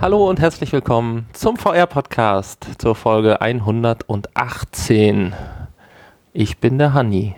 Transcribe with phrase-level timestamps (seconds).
[0.00, 5.34] Hallo und herzlich willkommen zum VR-Podcast zur Folge 118.
[6.32, 7.34] Ich bin der Hanni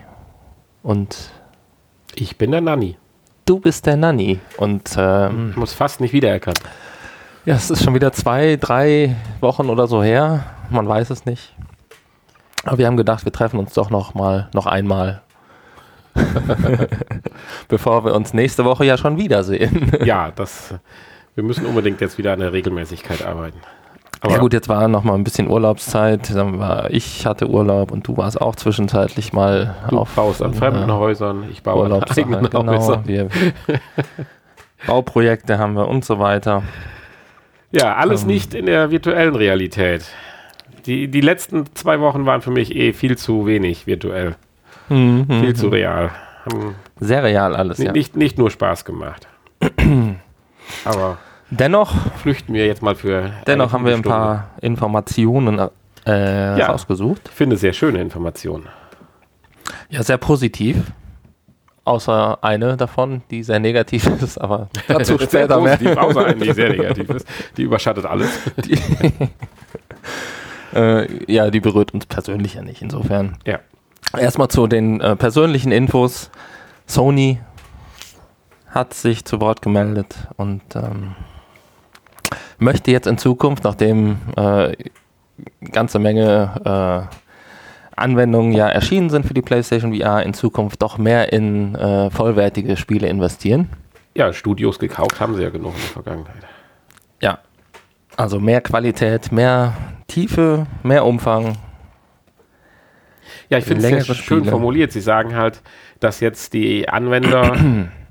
[0.81, 1.31] und
[2.15, 2.97] Ich bin der Nanni.
[3.45, 4.39] du bist der Nanni.
[4.57, 6.59] Und ähm, Ich muss fast nicht wiedererkannt.
[7.45, 10.45] ja, es ist schon wieder zwei, drei Wochen oder so her.
[10.69, 11.53] Man weiß es nicht.
[12.63, 15.21] Aber wir haben gedacht, wir treffen uns doch noch mal, noch einmal.
[17.67, 19.91] Bevor wir uns nächste Woche ja schon wiedersehen.
[20.05, 20.75] Ja, das.
[21.35, 23.59] Wir müssen unbedingt jetzt wieder an der Regelmäßigkeit arbeiten.
[24.21, 26.33] Aber ja gut, jetzt war noch mal ein bisschen Urlaubszeit.
[26.33, 30.53] Dann war, ich hatte Urlaub und du warst auch zwischenzeitlich mal du auf baust an
[30.53, 32.65] fremden äh, Häusern, ich baue an eigenen genau.
[32.67, 33.03] Häusern.
[33.05, 33.27] Wir,
[34.87, 36.63] Bauprojekte haben wir und so weiter.
[37.71, 38.27] Ja, alles Ähm.
[38.27, 40.05] nicht in der virtuellen Realität.
[40.85, 44.35] Die, die letzten zwei Wochen waren für mich eh viel zu wenig virtuell.
[44.89, 46.11] Mhm, Viel zu real.
[46.45, 47.91] Haben Sehr real alles, ja.
[47.93, 49.27] nicht, nicht nur Spaß gemacht.
[50.85, 51.17] Aber
[51.49, 53.31] Dennoch, flüchten wir jetzt mal für.
[53.45, 54.17] dennoch haben wir ein Stunde.
[54.17, 55.59] paar Informationen
[56.07, 56.67] äh, Ja.
[56.71, 57.21] rausgesucht.
[57.25, 58.67] Ich finde sehr schöne Informationen.
[59.89, 60.77] Ja, sehr positiv.
[61.85, 65.77] Außer eine davon, die sehr negativ ist, aber dazu später mehr.
[65.77, 67.27] positiv, außer eine, die sehr negativ ist.
[67.57, 68.29] Die überschattet alles.
[70.73, 73.37] Äh, ja, die berührt uns persönlich ja nicht, insofern.
[73.45, 73.59] Ja.
[74.17, 76.31] Erstmal zu den äh, persönlichen Infos.
[76.87, 77.39] Sony
[78.73, 81.15] hat sich zu Wort gemeldet und ähm,
[82.57, 84.75] möchte jetzt in Zukunft, nachdem äh,
[85.71, 87.15] ganze Menge äh,
[87.95, 92.75] Anwendungen ja erschienen sind für die PlayStation VR, in Zukunft doch mehr in äh, vollwertige
[92.75, 93.69] Spiele investieren.
[94.15, 96.43] Ja, Studios gekauft haben sie ja genug in der Vergangenheit.
[97.21, 97.39] Ja.
[98.15, 99.73] Also mehr Qualität, mehr
[100.07, 101.57] Tiefe, mehr Umfang.
[103.49, 104.91] Ja, ich finde es schön formuliert.
[104.91, 105.61] Sie sagen halt,
[105.99, 107.55] dass jetzt die Anwender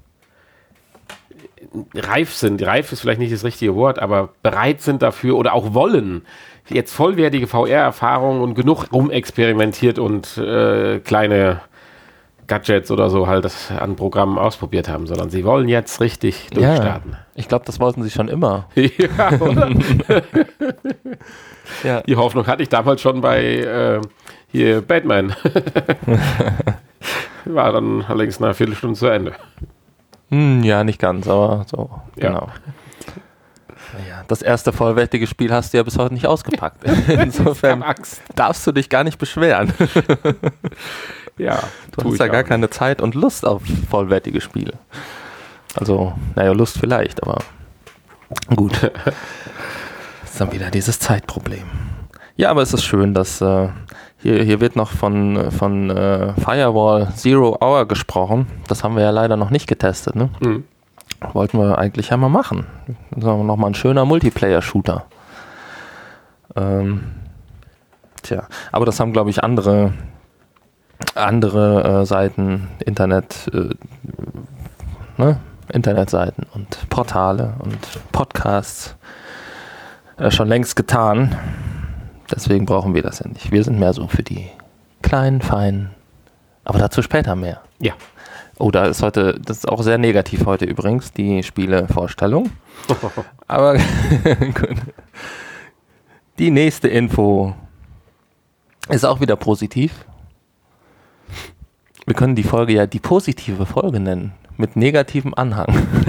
[1.95, 2.63] reif sind.
[2.63, 6.23] Reif ist vielleicht nicht das richtige Wort, aber bereit sind dafür oder auch wollen,
[6.69, 11.61] jetzt vollwertige VR-Erfahrungen und genug rumexperimentiert und äh, kleine
[12.47, 17.17] Gadgets oder so halt an Programmen ausprobiert haben, sondern sie wollen jetzt richtig durchstarten.
[17.35, 18.69] Ich glaube, das wollten sie schon immer.
[18.75, 19.71] Ja, oder?
[21.85, 22.03] Ja.
[22.03, 24.01] Die Hoffnung hatte ich damals schon bei äh,
[24.49, 25.35] hier Batman.
[27.45, 29.33] War dann allerdings nach einer Viertelstunde zu Ende.
[30.33, 32.29] Hm, ja, nicht ganz, aber so, Ja.
[32.29, 32.49] genau.
[33.93, 36.83] Naja, das erste vollwertige Spiel hast du ja bis heute nicht ausgepackt.
[37.09, 37.85] Insofern
[38.35, 39.73] darfst du dich gar nicht beschweren.
[41.39, 41.61] Ja,
[41.97, 44.75] Du hast ja gar keine Zeit und Lust auf vollwertige Spiele.
[45.75, 47.39] Also, naja, Lust vielleicht, aber
[48.55, 48.75] gut.
[48.83, 51.65] Das ist dann wieder dieses Zeitproblem.
[52.37, 53.69] Ja, aber es ist schön, dass äh,
[54.23, 58.47] hier, hier wird noch von, von äh, Firewall Zero Hour gesprochen.
[58.69, 60.31] Das haben wir ja leider noch nicht getestet, ne?
[60.41, 60.65] Mhm.
[61.33, 62.67] Wollten wir eigentlich ja mal machen.
[63.15, 65.05] Nochmal ein schöner Multiplayer-Shooter.
[66.57, 67.05] Ähm,
[68.23, 69.93] tja, aber das haben, glaube ich, andere,
[71.15, 73.75] andere äh, Seiten, Internet, äh,
[75.17, 75.39] ne?
[75.73, 77.79] Internetseiten und Portale und
[78.13, 78.97] Podcasts
[80.19, 81.35] äh, schon längst getan.
[82.31, 83.51] Deswegen brauchen wir das ja nicht.
[83.51, 84.49] Wir sind mehr so für die
[85.03, 85.91] kleinen, feinen,
[86.65, 87.61] aber dazu später mehr.
[87.79, 87.95] Ja.
[88.59, 92.51] Oh, da ist heute, das ist auch sehr negativ heute übrigens, die Spielevorstellung.
[93.49, 93.75] Aber
[94.55, 94.77] gut.
[96.39, 97.55] Die nächste Info
[98.89, 100.05] ist auch wieder positiv.
[102.07, 104.33] Wir können die Folge ja die positive Folge nennen.
[104.57, 105.67] Mit negativem Anhang.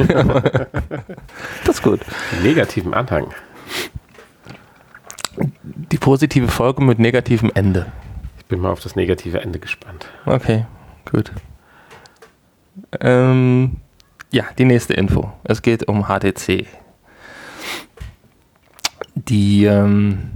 [1.66, 2.02] das ist gut.
[2.44, 3.28] Negativen Anhang.
[5.38, 7.92] Die positive Folge mit negativem Ende.
[8.38, 10.06] Ich bin mal auf das negative Ende gespannt.
[10.26, 10.66] Okay,
[11.10, 11.32] gut.
[13.00, 13.78] Ähm,
[14.32, 15.32] ja, die nächste Info.
[15.44, 16.68] Es geht um HTC.
[19.16, 20.32] Die ähm,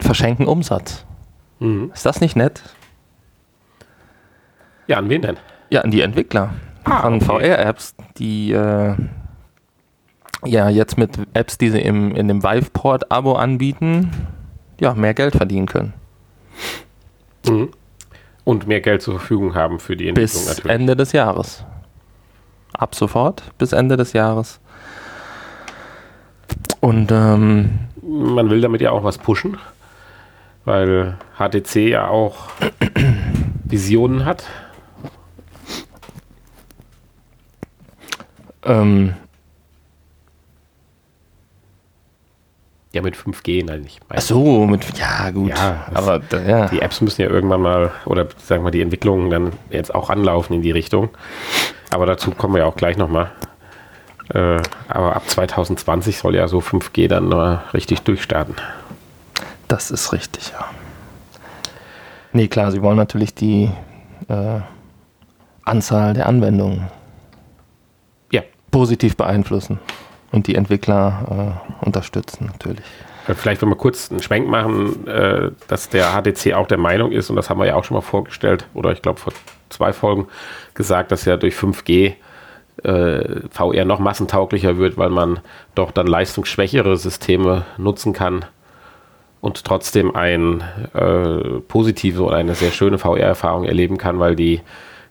[0.00, 1.04] verschenken Umsatz.
[1.60, 1.90] Mhm.
[1.94, 2.62] Ist das nicht nett?
[4.86, 5.36] Ja, an wen denn?
[5.70, 7.24] Ja, an die Entwickler Ah, an okay.
[7.24, 8.96] VR-Apps, die äh,
[10.44, 14.10] ja jetzt mit Apps, die sie im, in dem Viveport-Abo anbieten,
[14.80, 15.94] ja, mehr Geld verdienen können.
[17.46, 17.70] Mhm.
[18.44, 20.72] Und mehr Geld zur Verfügung haben für die Entwicklung Bis natürlich.
[20.74, 21.64] Ende des Jahres.
[22.72, 24.60] Ab sofort bis Ende des Jahres.
[26.80, 29.58] Und ähm, Man will damit ja auch was pushen,
[30.64, 32.48] weil HTC ja auch
[33.64, 34.44] Visionen hat.
[38.64, 39.14] ähm,
[42.92, 44.18] Ja, mit 5G, nein, ich meine.
[44.18, 46.66] ach so, mit, ja gut, Ja, das- aber da- ja.
[46.68, 50.52] Die Apps müssen ja irgendwann mal, oder sagen wir die Entwicklungen dann jetzt auch anlaufen
[50.54, 51.08] in die Richtung.
[51.90, 53.30] Aber dazu kommen wir ja auch gleich nochmal.
[54.34, 57.32] Äh, aber ab 2020 soll ja so 5G dann
[57.74, 58.56] richtig durchstarten.
[59.68, 60.66] Das ist richtig, ja.
[62.34, 63.70] Nee, klar, sie wollen natürlich die
[64.28, 64.60] äh,
[65.64, 66.88] Anzahl der Anwendungen
[68.30, 68.42] Ja.
[68.70, 69.78] positiv beeinflussen
[70.32, 72.84] und die Entwickler äh, unterstützen natürlich.
[73.28, 77.12] Äh, Vielleicht, wenn wir kurz einen Schwenk machen, äh, dass der HTC auch der Meinung
[77.12, 79.32] ist, und das haben wir ja auch schon mal vorgestellt, oder ich glaube vor
[79.68, 80.26] zwei Folgen
[80.74, 82.14] gesagt, dass ja durch 5G
[82.82, 85.40] äh, VR noch massentauglicher wird, weil man
[85.74, 88.44] doch dann leistungsschwächere Systeme nutzen kann
[89.40, 90.62] und trotzdem ein
[90.94, 94.60] äh, positive oder eine sehr schöne VR-Erfahrung erleben kann, weil die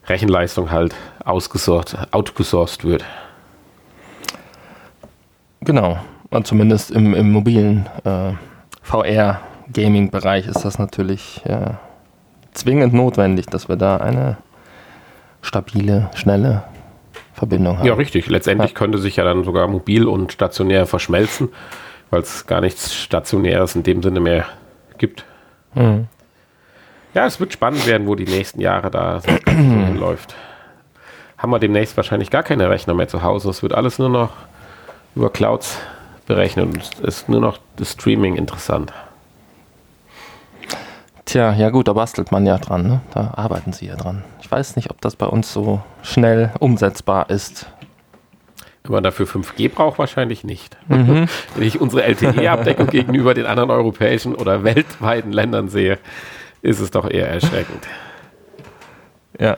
[0.07, 3.03] Rechenleistung halt ausgesourced, outgesourced wird.
[5.61, 5.99] Genau,
[6.31, 8.31] und zumindest im, im mobilen äh,
[8.81, 11.71] VR-Gaming-Bereich ist das natürlich äh,
[12.53, 14.37] zwingend notwendig, dass wir da eine
[15.41, 16.63] stabile, schnelle
[17.33, 17.87] Verbindung haben.
[17.87, 18.27] Ja, richtig.
[18.27, 21.49] Letztendlich könnte sich ja dann sogar mobil und stationär verschmelzen,
[22.09, 24.45] weil es gar nichts Stationäres in dem Sinne mehr
[24.97, 25.25] gibt.
[25.73, 26.07] Mhm.
[27.13, 30.35] Ja, es wird spannend werden, wo die nächsten Jahre da so hinläuft.
[31.37, 33.49] Haben wir demnächst wahrscheinlich gar keine Rechner mehr zu Hause.
[33.49, 34.31] Es wird alles nur noch
[35.15, 35.77] über Clouds
[36.25, 38.93] berechnet und ist nur noch das Streaming interessant.
[41.25, 43.01] Tja, ja gut, da bastelt man ja dran, ne?
[43.13, 44.23] da arbeiten sie ja dran.
[44.41, 47.67] Ich weiß nicht, ob das bei uns so schnell umsetzbar ist.
[48.83, 50.75] Wenn man dafür 5G braucht, wahrscheinlich nicht.
[50.87, 51.27] Wenn
[51.59, 55.99] ich unsere LTE-Abdeckung gegenüber den anderen europäischen oder weltweiten Ländern sehe,
[56.61, 57.87] ist es doch eher erschreckend.
[59.39, 59.57] Ja.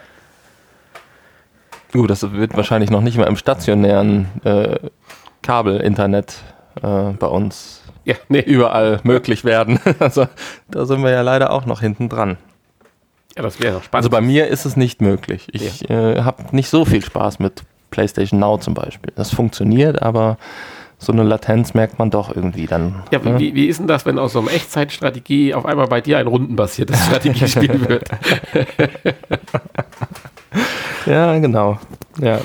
[1.91, 4.77] Gut, das wird wahrscheinlich noch nicht mal im stationären äh,
[5.43, 6.37] Kabel-Internet
[6.81, 9.79] äh, bei uns Ja, nee, überall möglich werden.
[9.99, 10.27] Also
[10.69, 12.37] da sind wir ja leider auch noch hinten dran.
[13.37, 14.11] ja, das wäre doch Also spannend.
[14.11, 15.47] bei mir ist es nicht möglich.
[15.51, 19.11] Ich äh, habe nicht so viel Spaß mit PlayStation Now zum Beispiel.
[19.15, 20.37] Das funktioniert, aber
[20.97, 23.03] so eine Latenz merkt man doch irgendwie dann.
[23.11, 23.37] Ja, ne?
[23.37, 26.27] wie, wie ist denn das, wenn aus so einem Echtzeitstrategie auf einmal bei dir ein
[26.27, 28.09] rundenbasiertes Strategiespiel wird?
[31.05, 31.77] ja genau.
[32.19, 32.39] Ja.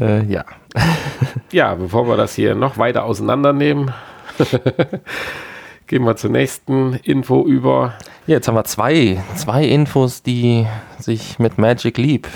[0.00, 0.44] Äh, ja.
[1.52, 3.90] Ja, bevor wir das hier noch weiter auseinandernehmen,
[5.86, 7.94] gehen wir zur nächsten Info über.
[8.26, 10.66] Ja, Jetzt haben wir zwei, zwei Infos, die
[10.98, 12.28] sich mit Magic Leap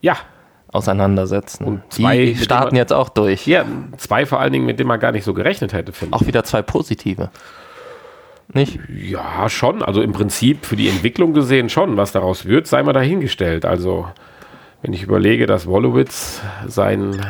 [0.00, 0.16] Ja,
[0.72, 1.64] auseinandersetzen.
[1.64, 3.40] Und zwei, die starten man- jetzt auch durch.
[3.42, 3.64] hier
[3.98, 6.22] zwei vor allen Dingen, mit denen man gar nicht so gerechnet hätte, finde ich.
[6.22, 7.30] Auch wieder zwei positive.
[8.52, 8.78] Nicht?
[8.88, 9.82] Ja, schon.
[9.82, 11.96] Also im Prinzip für die Entwicklung gesehen schon.
[11.96, 13.64] Was daraus wird, sei mal dahingestellt.
[13.64, 14.08] Also,
[14.82, 17.24] wenn ich überlege, dass Wolowitz sein,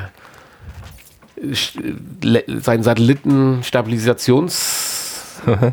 [2.61, 5.43] sein Satellitenstabilisations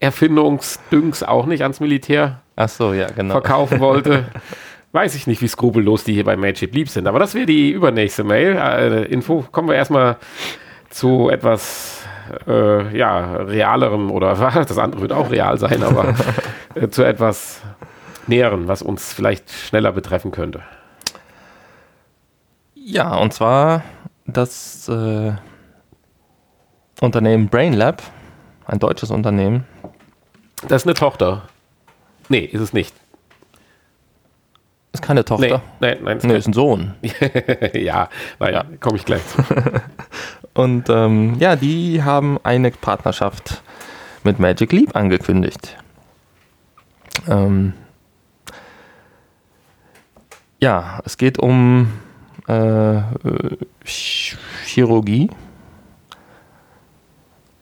[0.00, 3.34] Erfindungsdüngs auch nicht ans Militär Ach so, ja, genau.
[3.34, 4.26] verkaufen wollte.
[4.92, 7.06] Weiß ich nicht, wie skrupellos die hier bei Magic Leap sind.
[7.06, 8.56] Aber das wäre die übernächste Mail.
[8.56, 9.44] Äh, Info.
[9.52, 10.16] Kommen wir erstmal
[10.90, 12.02] zu etwas
[12.46, 14.34] äh, ja, realerem oder
[14.68, 16.14] das andere wird auch real sein, aber
[16.74, 17.62] äh, zu etwas
[18.26, 20.62] näheren, was uns vielleicht schneller betreffen könnte.
[22.74, 23.82] Ja, und zwar
[24.28, 25.32] das äh,
[27.00, 28.02] Unternehmen BrainLab,
[28.66, 29.66] ein deutsches Unternehmen.
[30.68, 31.48] Das ist eine Tochter.
[32.28, 32.94] Nee, ist es nicht.
[34.92, 35.62] Ist keine Nee, Tochter.
[35.80, 36.18] nein, nein.
[36.22, 36.94] Nee, ist ein Sohn.
[37.74, 38.08] ja,
[38.38, 39.42] naja, komme ich gleich zu.
[40.54, 43.62] Und ähm, ja, die haben eine Partnerschaft
[44.24, 45.76] mit Magic Leap angekündigt.
[47.28, 47.74] Ähm,
[50.60, 51.92] ja, es geht um
[52.48, 53.02] äh,
[53.84, 55.30] Ch- Chirurgie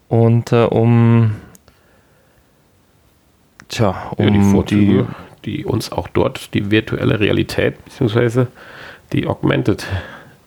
[0.08, 1.32] und äh, um
[3.68, 5.06] tja, Ja, die um Vorzüge,
[5.44, 8.46] die uns auch dort die virtuelle Realität bzw.
[9.12, 9.86] die Augmented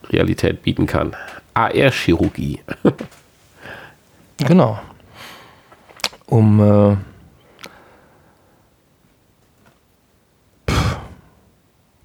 [0.10, 1.16] Realität bieten kann.
[1.54, 2.62] AR-Chirurgie.
[4.48, 4.80] Genau.
[6.28, 6.96] Um äh,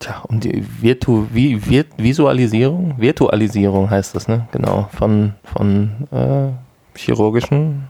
[0.05, 4.47] tja, um die Virtu Vi Virt Visualisierung, Virtualisierung heißt das, ne?
[4.53, 7.89] Genau, von, von äh, chirurgischen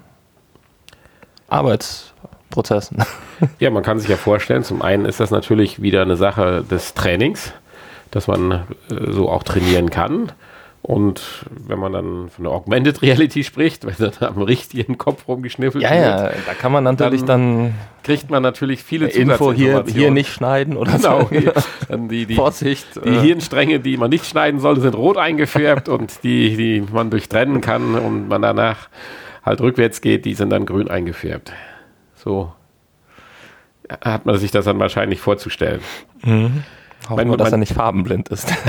[1.49, 2.99] Arbeitsprozessen.
[3.59, 6.95] Ja, man kann sich ja vorstellen, zum einen ist das natürlich wieder eine Sache des
[6.95, 7.53] Trainings,
[8.13, 8.63] dass man äh,
[9.11, 10.31] so auch trainieren kann.
[10.87, 15.83] Und wenn man dann von der Augmented Reality spricht, wenn dann am richtigen Kopf rumgeschniffelt
[15.83, 20.31] ja, ja, da kann man natürlich dann, kriegt man natürlich viele Info hier, hier nicht
[20.31, 21.31] schneiden oder Genau, so.
[21.31, 21.55] hier,
[21.89, 22.87] dann die, die, Vorsicht.
[23.03, 27.09] Die äh, Hirnstränge, die man nicht schneiden sollte, sind rot eingefärbt und die, die man
[27.09, 28.91] durchtrennen kann und man danach
[29.43, 31.51] halt rückwärts geht, die sind dann grün eingefärbt.
[32.15, 32.53] So
[34.03, 35.81] hat man sich das dann wahrscheinlich vorzustellen.
[37.09, 38.53] Hoffen wir, dass er nicht farbenblind ist.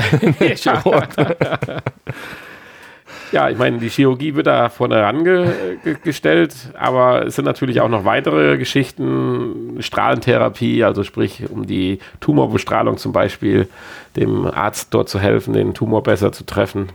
[3.32, 8.06] Ja, ich meine, die Chirurgie wird da vorne herangestellt, aber es sind natürlich auch noch
[8.06, 13.68] weitere Geschichten, Strahlentherapie, also sprich um die Tumorbestrahlung zum Beispiel,
[14.16, 16.90] dem Arzt dort zu helfen, den Tumor besser zu treffen.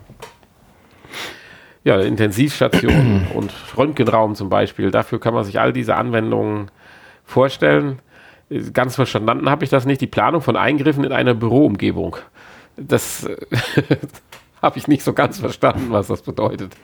[1.85, 6.71] Ja, Intensivstation und Röntgenraum zum Beispiel, dafür kann man sich all diese Anwendungen
[7.25, 7.99] vorstellen.
[8.73, 12.17] Ganz verstanden habe ich das nicht, die Planung von Eingriffen in einer Büroumgebung.
[12.77, 13.37] Das äh,
[14.63, 16.77] habe ich nicht so ganz verstanden, was das bedeutet.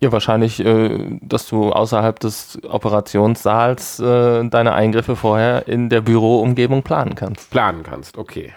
[0.00, 6.82] Ja, wahrscheinlich, äh, dass du außerhalb des Operationssaals äh, deine Eingriffe vorher in der Büroumgebung
[6.82, 7.50] planen kannst.
[7.50, 8.52] Planen kannst, okay.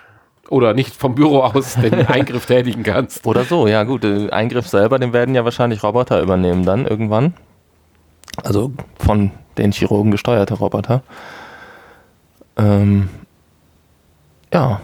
[0.50, 3.28] Oder nicht vom Büro aus den Eingriff tätigen kannst.
[3.28, 4.04] Oder so, ja gut.
[4.04, 7.36] Der Eingriff selber, den werden ja wahrscheinlich Roboter übernehmen dann irgendwann.
[8.44, 11.04] Also von den Chirurgen gesteuerte Roboter.
[12.58, 13.10] Ähm,
[14.54, 14.80] ja.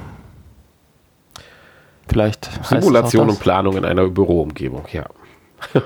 [2.07, 5.05] Vielleicht Simulation und Planung in einer Büroumgebung, ja.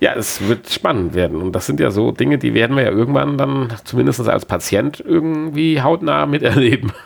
[0.00, 1.40] ja, es wird spannend werden.
[1.40, 4.98] Und das sind ja so Dinge, die werden wir ja irgendwann dann zumindest als Patient
[4.98, 6.92] irgendwie hautnah miterleben.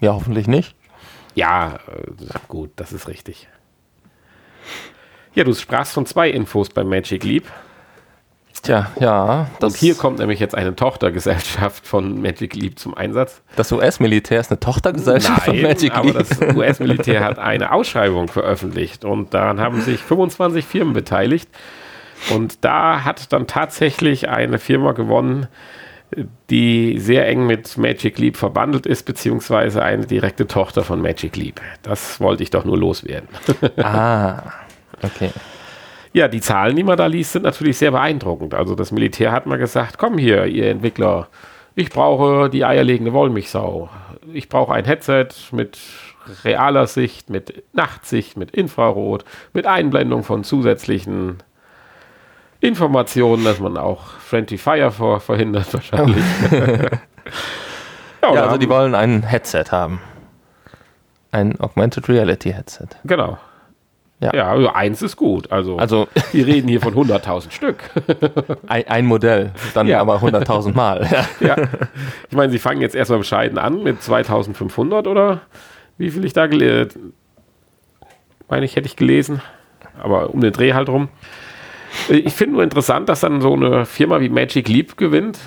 [0.00, 0.74] Ja, hoffentlich nicht.
[1.34, 3.48] Ja, äh, gut, das ist richtig.
[5.34, 7.44] Ja, du sprachst von zwei Infos bei Magic Leap.
[8.62, 9.48] Tja, ja.
[9.60, 13.42] Und hier kommt nämlich jetzt eine Tochtergesellschaft von Magic Leap zum Einsatz.
[13.56, 16.28] das US-Militär ist eine Tochtergesellschaft von Magic aber Leap.
[16.28, 21.48] das US-Militär hat eine Ausschreibung veröffentlicht und daran haben sich 25 Firmen beteiligt.
[22.30, 25.48] Und da hat dann tatsächlich eine Firma gewonnen,
[26.50, 31.60] die sehr eng mit Magic Leap verbandelt ist, beziehungsweise eine direkte Tochter von Magic Leap.
[31.82, 33.28] Das wollte ich doch nur loswerden.
[33.78, 34.42] ah,
[35.02, 35.30] okay.
[36.12, 38.54] Ja, die Zahlen, die man da liest, sind natürlich sehr beeindruckend.
[38.54, 41.28] Also das Militär hat mal gesagt, komm hier, ihr Entwickler,
[41.74, 43.88] ich brauche die eierlegende Wollmilchsau.
[44.32, 45.78] Ich brauche ein Headset mit
[46.44, 51.38] realer Sicht, mit Nachtsicht, mit Infrarot, mit Einblendung von zusätzlichen
[52.60, 56.24] Informationen, dass man auch Friendly Fire vor, verhindert wahrscheinlich.
[58.22, 60.00] ja, Ja, also die wollen ein Headset haben.
[61.32, 62.88] Ein Augmented Reality Headset.
[63.04, 63.38] genau.
[64.22, 64.34] Ja.
[64.34, 65.50] Ja, also eins ist gut.
[65.52, 67.82] Also, Also wir reden hier von 100.000 Stück.
[68.68, 70.00] ein, ein Modell, dann Ja.
[70.00, 71.06] aber 100.000 Mal.
[71.40, 71.56] Ja.
[72.30, 75.40] Ich meine, sie fangen jetzt erstmal bescheiden an mit 2500 oder
[75.98, 77.12] wie viel ich da gelesen
[78.52, 79.40] meine ich, hätte ich gelesen.
[79.98, 81.08] Aber um den Dreh halt rum.
[82.10, 85.38] Ich finde nur interessant, dass dann so eine Firma wie Magic Leap gewinnt.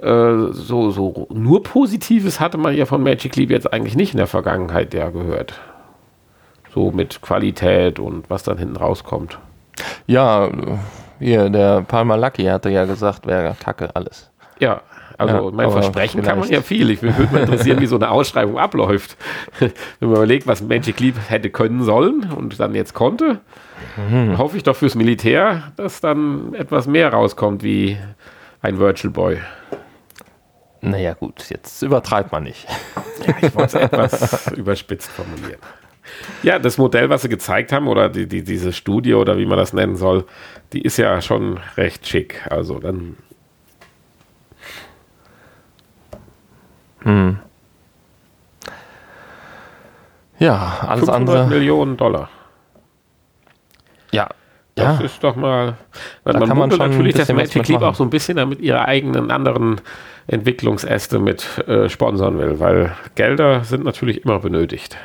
[0.00, 4.18] Äh, so, so nur Positives hatte man ja von Magic Leap jetzt eigentlich nicht in
[4.18, 5.54] der Vergangenheit ja gehört.
[6.74, 9.38] So mit Qualität und was dann hinten rauskommt.
[10.06, 10.48] ja,
[11.18, 14.30] hier, der Palmer Lucky hatte ja gesagt, wäre Kacke alles.
[14.58, 14.80] Ja,
[15.18, 16.62] also Ja, mein Versprechen kann man vielleicht.
[16.62, 16.90] ja viel.
[16.90, 19.16] Ich würde mal interessieren, wie so eine Ausschreibung abläuft.
[19.58, 23.40] Wenn man überlegt, was Magic Leap hätte können sollen und dann jetzt konnte,
[24.08, 24.38] Mhm.
[24.38, 27.98] hoffe ich doch fürs Militär, dass dann etwas mehr rauskommt wie
[28.62, 29.38] ein Virtual Boy.
[30.80, 32.66] Naja, gut, jetzt übertreibt man nicht.
[33.26, 35.60] Ja, ich wollte es etwas überspitzt formulieren.
[36.42, 39.58] Ja, das Modell, was sie gezeigt haben, oder die, die, diese Studie oder wie man
[39.58, 40.24] das nennen soll,
[40.72, 42.40] die ist ja schon recht schick.
[42.50, 43.16] Also dann
[50.38, 51.46] Ja, alles 500 andere.
[51.46, 52.28] Millionen Dollar.
[54.10, 54.28] Ja,
[54.74, 55.04] Das ja.
[55.04, 55.76] ist doch mal.
[56.24, 58.84] Da man kann man schon natürlich, was Magic Leap auch so ein bisschen damit ihre
[58.86, 59.80] eigenen anderen
[60.26, 64.96] Entwicklungsäste mit äh, sponsern will, weil Gelder sind natürlich immer benötigt.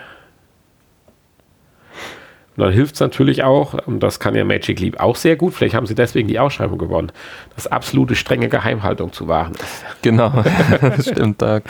[2.58, 5.54] Und dann hilft es natürlich auch, und das kann ja Magic Leap auch sehr gut,
[5.54, 7.12] vielleicht haben sie deswegen die Ausschreibung gewonnen,
[7.56, 9.86] dass absolute strenge Geheimhaltung zu wahren ist.
[10.02, 10.32] Genau,
[10.82, 11.42] das stimmt.
[11.42, 11.62] Da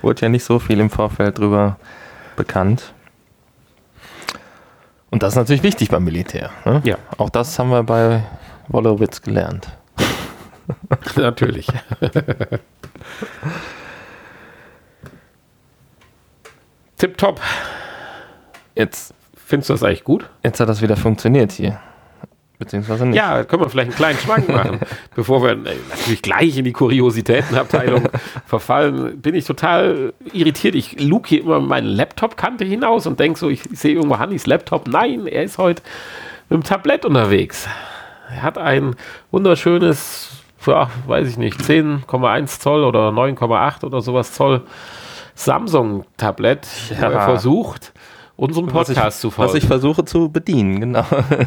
[0.00, 1.76] wurde ja nicht so viel im Vorfeld drüber
[2.36, 2.94] bekannt.
[5.10, 6.50] Und das ist natürlich wichtig beim Militär.
[6.64, 6.80] Ne?
[6.84, 6.96] Ja.
[7.18, 8.22] Auch das haben wir bei
[8.68, 9.68] Wolowitz gelernt.
[11.16, 11.66] natürlich.
[16.96, 17.40] Tipptopp.
[18.76, 19.14] Jetzt,
[19.50, 20.30] Findest du das eigentlich gut?
[20.44, 21.80] jetzt hat das wieder funktioniert hier.
[22.60, 23.16] Beziehungsweise nicht.
[23.16, 24.78] Ja, können wir vielleicht einen kleinen Schwank machen.
[25.16, 28.08] Bevor wir äh, natürlich gleich in die Kuriositätenabteilung
[28.46, 30.74] verfallen, bin ich total irritiert.
[30.76, 34.86] Ich luke hier immer meine Laptop-Kante hinaus und denke so, ich sehe irgendwo Hannis Laptop.
[34.86, 35.82] Nein, er ist heute
[36.48, 37.66] mit dem Tablett unterwegs.
[38.30, 38.94] Er hat ein
[39.32, 40.28] wunderschönes,
[40.66, 44.62] ja, weiß ich nicht, 10,1 Zoll oder 9,8 oder sowas Zoll
[45.34, 47.10] Samsung-Tablett, wo Ja.
[47.10, 47.92] er versucht,
[48.40, 49.50] unserem was ich, Podcast zu folgen.
[49.52, 51.04] was ich versuche zu bedienen, genau.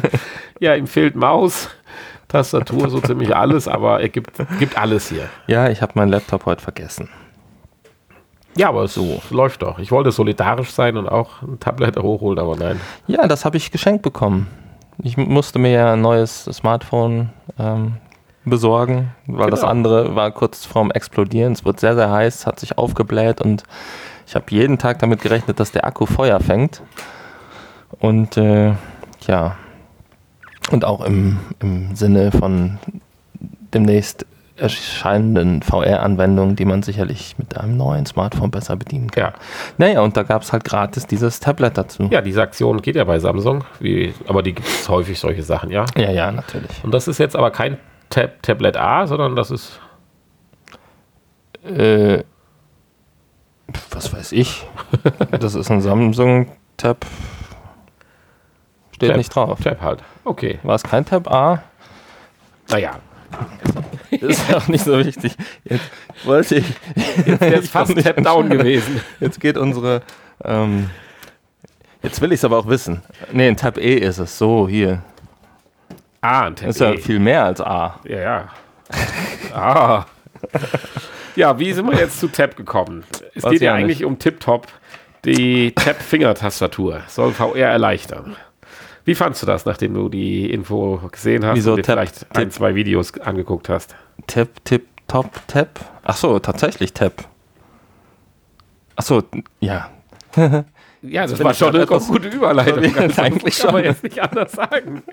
[0.60, 1.68] Ja, ihm fehlt Maus,
[2.28, 5.28] Tastatur, so ziemlich alles, aber er gibt, gibt alles hier.
[5.46, 7.08] Ja, ich habe meinen Laptop heute vergessen.
[8.56, 9.80] Ja, aber so läuft doch.
[9.80, 12.80] Ich wollte solidarisch sein und auch ein Tablet hochholen, aber nein.
[13.08, 14.46] Ja, das habe ich geschenkt bekommen.
[15.02, 17.94] Ich musste mir ja ein neues Smartphone ähm,
[18.44, 19.72] besorgen, weil das Genau.
[19.72, 21.52] andere war kurz vorm Explodieren.
[21.52, 23.64] Es wird sehr, sehr heiß, hat sich aufgebläht und
[24.26, 26.82] ich habe jeden Tag damit gerechnet, dass der Akku Feuer fängt.
[28.00, 28.72] Und äh,
[29.26, 29.56] ja,
[30.70, 32.78] und auch im, im Sinne von
[33.72, 34.26] demnächst
[34.56, 39.24] erscheinenden VR-Anwendungen, die man sicherlich mit einem neuen Smartphone besser bedienen kann.
[39.24, 39.32] Ja.
[39.78, 42.04] Naja, und da gab es halt gratis dieses Tablet dazu.
[42.10, 45.70] Ja, diese Aktion geht ja bei Samsung, wie, aber die gibt es häufig, solche Sachen,
[45.70, 45.84] ja.
[45.96, 46.84] ja, ja natürlich.
[46.84, 47.78] Und das ist jetzt aber kein
[48.10, 49.80] Tab Tablet A, sondern das ist,
[51.64, 52.24] Äh,
[53.90, 54.66] was weiß ich.
[55.30, 57.06] Das ist ein Samsung Tab.
[58.92, 59.16] Steht Tab.
[59.18, 59.60] nicht drauf.
[59.62, 60.02] Tab halt.
[60.24, 60.58] Okay.
[60.62, 61.62] War es kein Tab A?
[62.68, 62.98] Naja,
[64.10, 65.36] Ist ja auch nicht so wichtig.
[65.64, 65.90] Jetzt
[66.24, 66.66] wollte ich.
[67.38, 69.00] der ist fast Tab Down gewesen.
[69.20, 70.02] Jetzt geht unsere.
[70.44, 70.90] Ähm,
[72.02, 73.02] jetzt will ich es aber auch wissen.
[73.32, 74.38] Nee, ein Tab E ist es.
[74.38, 75.02] So, hier.
[76.20, 76.98] Ah, ein Tab Das ist ja E.
[76.98, 78.00] viel mehr als A.
[78.04, 78.48] Ja, ja.
[79.52, 80.06] ah.
[81.36, 83.04] Ja, wie sind wir jetzt zu Tab gekommen?
[83.34, 83.84] Es Weiß geht ja auch nicht.
[83.84, 84.66] eigentlich um TipTop,
[85.24, 87.02] die Tab-Fingertastatur.
[87.08, 88.36] Soll VR erleichtern.
[89.04, 92.26] Wie fandst du das, nachdem du die Info gesehen hast Wieso und dir Tab- vielleicht
[92.36, 92.52] ein, Tip?
[92.52, 93.94] zwei Videos angeguckt hast?
[94.26, 95.68] Tab, Tip, Top, Tab.
[96.02, 97.12] Ach so, tatsächlich Tab.
[98.96, 99.22] Ach so,
[99.60, 99.90] ja.
[101.06, 102.82] Ja, das bin war schon gerade eine gute Überleitung.
[103.18, 103.92] Eigentlich kann man schon.
[103.92, 105.02] jetzt nicht anders sagen.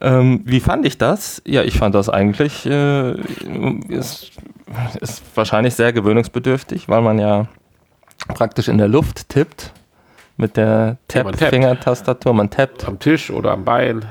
[0.00, 1.40] Ähm, wie fand ich das?
[1.46, 3.12] Ja, ich fand das eigentlich, äh,
[3.88, 4.32] ist,
[5.00, 7.46] ist wahrscheinlich sehr gewöhnungsbedürftig, weil man ja
[8.28, 9.72] praktisch in der Luft tippt
[10.36, 10.98] mit der.
[11.08, 12.34] Tap-Fingertastatur.
[12.34, 12.86] Man tappt.
[12.86, 14.04] Am Tisch oder am Bein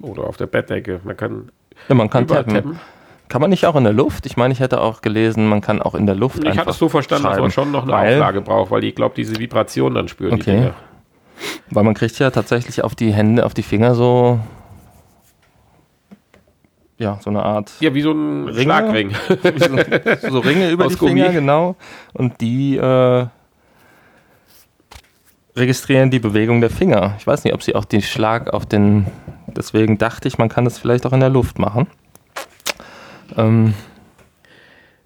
[0.00, 1.00] oder auf der Bettdecke.
[1.04, 1.50] Man kann
[1.88, 2.54] Ja, man kann tappen.
[2.54, 2.80] tappen.
[3.28, 4.26] Kann man nicht auch in der Luft?
[4.26, 6.78] Ich meine, ich hätte auch gelesen, man kann auch in der Luft Ich hatte es
[6.78, 9.94] so verstanden, dass man schon noch eine weil, Auflage braucht, weil die, glaube diese Vibration
[9.94, 10.56] dann spüren, die Okay.
[10.56, 10.74] Dinger.
[11.70, 14.40] Weil man kriegt ja tatsächlich auf die Hände, auf die Finger so
[17.00, 18.62] ja, so eine Art Ja, wie so ein Ringe?
[18.62, 19.10] Schlagring.
[20.30, 21.12] so Ringe über Aus die Gummi.
[21.22, 21.76] Finger, genau.
[22.12, 23.26] Und die äh,
[25.56, 27.14] registrieren die Bewegung der Finger.
[27.18, 29.06] Ich weiß nicht, ob sie auch den Schlag auf den.
[29.46, 31.86] Deswegen dachte ich, man kann das vielleicht auch in der Luft machen.
[33.36, 33.74] Ähm,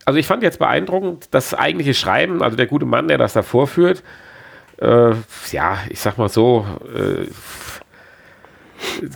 [0.04, 3.42] Also ich fand jetzt beeindruckend, das eigentliche Schreiben, also der gute Mann, der das da
[3.42, 4.02] vorführt,
[4.78, 5.12] äh,
[5.52, 7.26] ja, ich sag mal so, äh,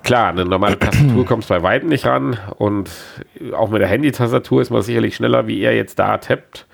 [0.03, 2.91] klar, eine normale Tastatur kommst bei Weitem nicht ran und
[3.53, 6.67] auch mit der Handy-Tastatur ist man sicherlich schneller, wie er jetzt da tippt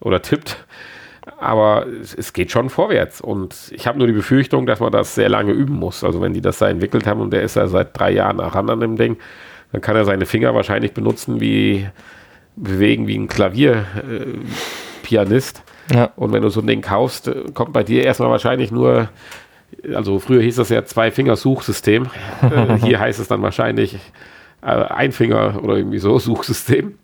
[0.00, 0.64] oder tippt.
[1.38, 1.86] Aber
[2.16, 5.52] es, geht schon vorwärts und ich habe nur die Befürchtung, dass man das sehr lange
[5.52, 6.02] üben muss.
[6.02, 8.70] Also wenn die das da entwickelt haben und der ist ja seit drei Jahren ran
[8.70, 9.18] an dem Ding,
[9.72, 11.88] dann kann er seine Finger wahrscheinlich benutzen wie
[12.56, 15.62] bewegen wie ein Klavierpianist.
[15.90, 16.10] Äh, ja.
[16.16, 19.08] Und wenn du so ein Ding kaufst, äh, kommt bei dir erstmal wahrscheinlich nur,
[19.94, 22.06] also früher hieß das ja Zwei-Finger-Suchsystem.
[22.42, 23.98] äh, hier heißt es dann wahrscheinlich
[24.62, 26.94] äh, Ein-Finger- oder irgendwie so Suchsystem.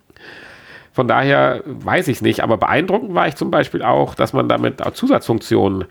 [0.93, 4.85] Von daher weiß ich nicht, aber beeindruckend war ich zum Beispiel auch, dass man damit
[4.85, 5.85] auch Zusatzfunktionen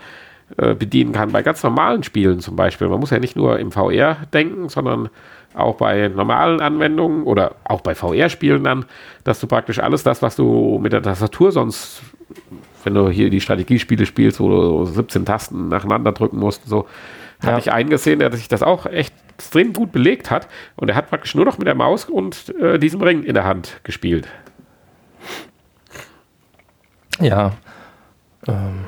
[0.58, 2.88] äh, bedienen kann, bei ganz normalen Spielen zum Beispiel.
[2.88, 5.10] Man muss ja nicht nur im VR denken, sondern
[5.56, 8.86] auch bei normalen Anwendungen oder auch bei VR-Spielen dann,
[9.24, 12.02] dass du praktisch alles das, was du mit der Tastatur sonst,
[12.86, 16.88] wenn du hier die Strategiespiele spielst, wo du 17 Tasten nacheinander drücken musst, und so,
[17.42, 17.50] Ja.
[17.50, 21.10] habe ich eingesehen, der sich das auch echt extrem gut belegt hat und er hat
[21.10, 24.30] praktisch nur noch mit der Maus und äh, diesem Ring in der Hand gespielt.
[27.20, 27.52] Ja.
[28.48, 28.86] Ähm.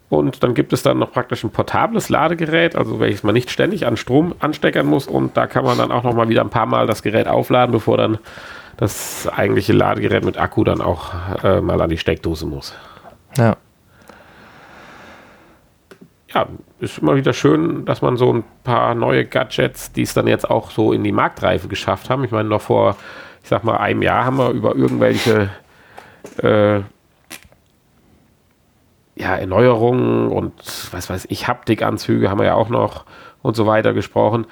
[0.08, 3.86] Und dann gibt es dann noch praktisch ein portables Ladegerät, also welches man nicht ständig
[3.86, 5.06] an Strom ansteckern muss.
[5.06, 7.70] Und da kann man dann auch noch mal wieder ein paar Mal das Gerät aufladen,
[7.70, 8.18] bevor dann
[8.76, 11.12] das eigentliche Ladegerät mit Akku dann auch
[11.44, 12.74] äh, mal an die Steckdose muss.
[13.36, 13.56] Ja.
[16.34, 16.46] Ja,
[16.80, 20.48] ist immer wieder schön, dass man so ein paar neue Gadgets, die es dann jetzt
[20.48, 22.24] auch so in die Marktreife geschafft haben.
[22.24, 22.96] Ich meine, noch vor,
[23.42, 25.50] ich sag mal, einem Jahr haben wir über irgendwelche
[26.42, 26.78] äh,
[29.16, 30.54] ja, Erneuerungen und
[30.92, 33.04] was weiß ich, Haptikanzüge haben wir ja auch noch
[33.42, 34.46] und so weiter gesprochen.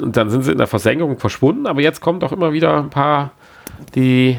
[0.00, 2.88] Und dann sind sie in der Versenkung verschwunden, aber jetzt kommt auch immer wieder ein
[2.88, 3.32] paar,
[3.94, 4.38] die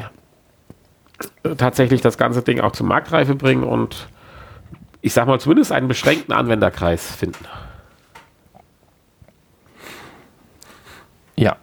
[1.56, 4.08] tatsächlich das ganze Ding auch zur Marktreife bringen und
[5.04, 7.44] ich sag mal zumindest einen beschränkten Anwenderkreis finden.
[11.36, 11.56] Ja.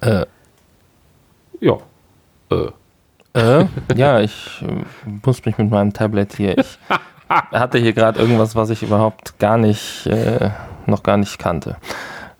[0.00, 0.24] Äh.
[1.60, 1.76] Ja.
[2.50, 2.68] Äh.
[3.34, 4.84] Äh, ja, ich äh,
[5.26, 6.56] muss mich mit meinem Tablet hier.
[6.56, 6.78] Ich
[7.28, 10.48] hatte hier gerade irgendwas, was ich überhaupt gar nicht, äh,
[10.86, 11.76] noch gar nicht kannte.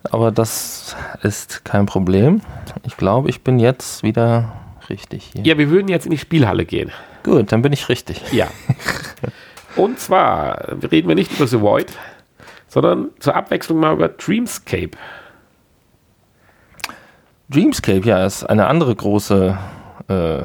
[0.09, 2.41] Aber das ist kein Problem.
[2.83, 4.53] Ich glaube, ich bin jetzt wieder
[4.89, 5.43] richtig hier.
[5.43, 6.91] Ja, wir würden jetzt in die Spielhalle gehen.
[7.21, 8.33] Gut, dann bin ich richtig.
[8.33, 8.47] Ja.
[9.77, 11.93] Und zwar reden wir nicht über The Void,
[12.67, 14.97] sondern zur Abwechslung mal über Dreamscape.
[17.49, 19.55] Dreamscape, ja, ist eine andere große
[20.07, 20.39] äh,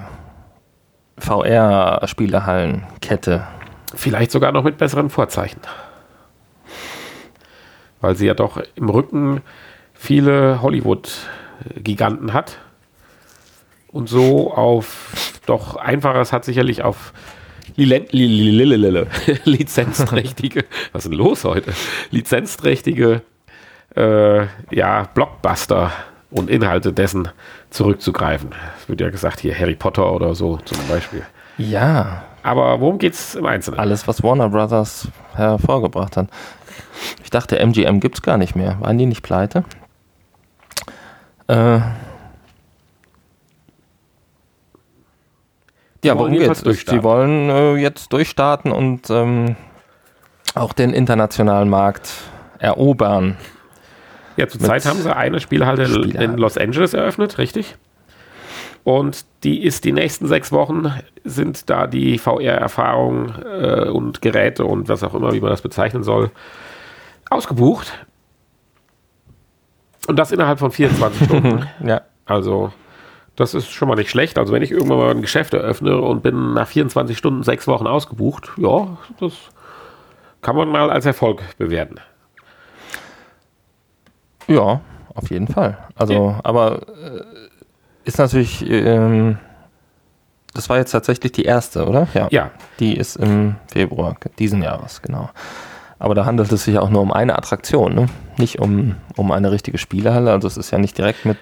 [1.18, 3.46] VR-Spielehallenkette.
[3.94, 5.62] Vielleicht sogar noch mit besseren Vorzeichen.
[8.02, 9.40] Weil sie ja doch im Rücken
[9.94, 12.58] viele Hollywood-Giganten hat.
[13.88, 17.12] Und so auf doch einfaches hat sicherlich auf
[19.44, 21.72] lizenzträchtige, was ist denn los heute?
[22.10, 23.22] Lizenzträchtige
[23.96, 25.92] äh, ja, Blockbuster
[26.30, 27.28] und Inhalte dessen
[27.70, 28.50] zurückzugreifen.
[28.80, 31.22] Es wird ja gesagt, hier Harry Potter oder so zum Beispiel.
[31.58, 32.24] Ja.
[32.42, 33.78] Aber worum geht es im Einzelnen?
[33.78, 36.28] Alles, was Warner Brothers hervorgebracht hat.
[37.22, 38.76] Ich dachte, MGM gibt es gar nicht mehr.
[38.80, 39.64] Waren die nicht pleite?
[41.46, 41.80] Äh.
[46.04, 46.62] Ja, worum geht's?
[46.62, 49.56] Die wollen äh, jetzt durchstarten und ähm,
[50.54, 52.12] auch den internationalen Markt
[52.58, 53.36] erobern.
[54.36, 57.76] Ja, zurzeit haben sie eine Spielhalle in Los Angeles eröffnet, richtig?
[58.84, 64.88] Und die ist die nächsten sechs Wochen sind da die VR-Erfahrungen äh, und Geräte und
[64.88, 66.30] was auch immer, wie man das bezeichnen soll,
[67.30, 67.92] ausgebucht.
[70.08, 71.66] Und das innerhalb von 24 Stunden.
[71.84, 72.02] ja.
[72.24, 72.72] Also,
[73.36, 74.38] das ist schon mal nicht schlecht.
[74.38, 77.86] Also, wenn ich irgendwann mal ein Geschäft eröffne und bin nach 24 Stunden sechs Wochen
[77.86, 79.32] ausgebucht, ja, das
[80.42, 81.96] kann man mal als Erfolg bewerten.
[84.48, 84.80] Ja,
[85.14, 85.78] auf jeden Fall.
[85.94, 86.40] Also, ja.
[86.42, 87.22] aber äh,
[88.04, 89.38] ist natürlich, ähm,
[90.54, 92.08] das war jetzt tatsächlich die erste, oder?
[92.14, 92.28] Ja.
[92.30, 92.50] ja.
[92.80, 95.30] Die ist im Februar diesen Jahres, genau.
[95.98, 98.06] Aber da handelt es sich auch nur um eine Attraktion, ne?
[98.36, 100.32] nicht um, um eine richtige Spielehalle.
[100.32, 101.38] Also es ist ja nicht direkt mit.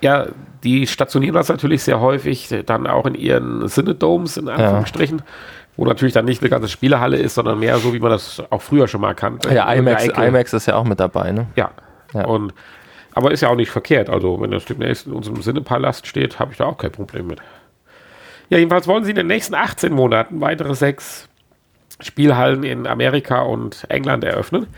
[0.00, 0.26] Ja,
[0.64, 5.18] die stationieren das natürlich sehr häufig dann auch in ihren Cinedomes, in Anführungsstrichen.
[5.18, 5.24] Ja.
[5.76, 8.62] Wo natürlich dann nicht eine ganze Spielehalle ist, sondern mehr so, wie man das auch
[8.62, 9.54] früher schon mal kannte.
[9.54, 11.46] Ja, IMAX, IMAX ist ja auch mit dabei, ne?
[11.54, 11.70] Ja.
[12.12, 12.24] ja.
[12.24, 12.52] Und
[13.14, 14.10] aber ist ja auch nicht verkehrt.
[14.10, 17.40] Also, wenn das demnächst in unserem Sinnepalast steht, habe ich da auch kein Problem mit.
[18.48, 21.28] Ja, jedenfalls wollen sie in den nächsten 18 Monaten weitere sechs
[22.00, 24.68] Spielhallen in Amerika und England eröffnen.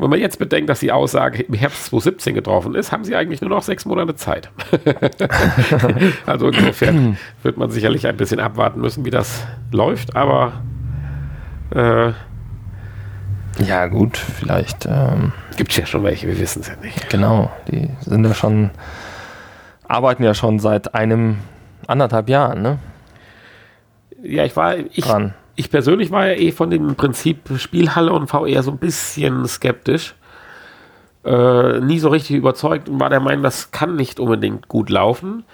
[0.00, 3.40] Wenn man jetzt bedenkt, dass die Aussage im Herbst 2017 getroffen ist, haben sie eigentlich
[3.40, 4.48] nur noch sechs Monate Zeit.
[6.26, 10.52] also insofern wird man sicherlich ein bisschen abwarten müssen, wie das läuft, aber
[11.74, 12.12] äh,
[13.64, 14.86] ja, gut, vielleicht.
[14.86, 17.10] Ähm, Gibt es ja schon welche, wir wissen es ja nicht.
[17.10, 18.70] Genau, die sind ja schon,
[19.88, 21.38] arbeiten ja schon seit einem,
[21.88, 22.78] anderthalb Jahren, ne?
[24.22, 25.34] Ja, ich war, ich, Dran.
[25.58, 30.14] Ich persönlich war ja eh von dem Prinzip Spielhalle und VR so ein bisschen skeptisch.
[31.24, 35.44] Äh, nie so richtig überzeugt und war der Meinung, das kann nicht unbedingt gut laufen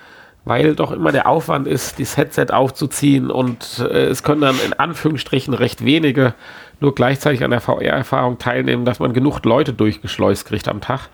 [0.44, 4.72] weil doch immer der Aufwand ist, das Headset aufzuziehen und äh, es können dann in
[4.74, 6.34] Anführungsstrichen recht wenige
[6.80, 11.08] nur gleichzeitig an der VR-Erfahrung teilnehmen, dass man genug Leute durchgeschleust kriegt am Tag,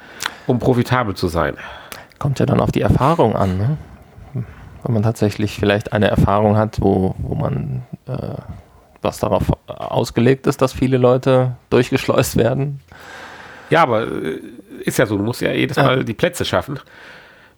[0.46, 1.56] um profitabel zu sein.
[2.18, 3.76] Kommt ja dann auf die Erfahrung an, ne?
[4.82, 8.36] Wenn man tatsächlich vielleicht eine Erfahrung hat, wo, wo man äh,
[9.02, 12.80] was darauf ausgelegt ist, dass viele Leute durchgeschleust werden.
[13.70, 14.40] Ja, aber äh,
[14.84, 16.78] ist ja so, du musst ja jedes Mal die Plätze schaffen.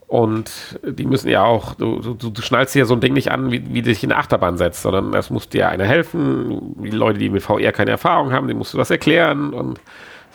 [0.06, 3.32] Und die müssen ja auch, du, du, du schnallst dir ja so ein Ding nicht
[3.32, 6.74] an, wie, wie du dich in eine Achterbahn setzt, sondern es muss dir einer helfen.
[6.82, 9.80] Die Leute, die mit VR keine Erfahrung haben, denen musst du das erklären und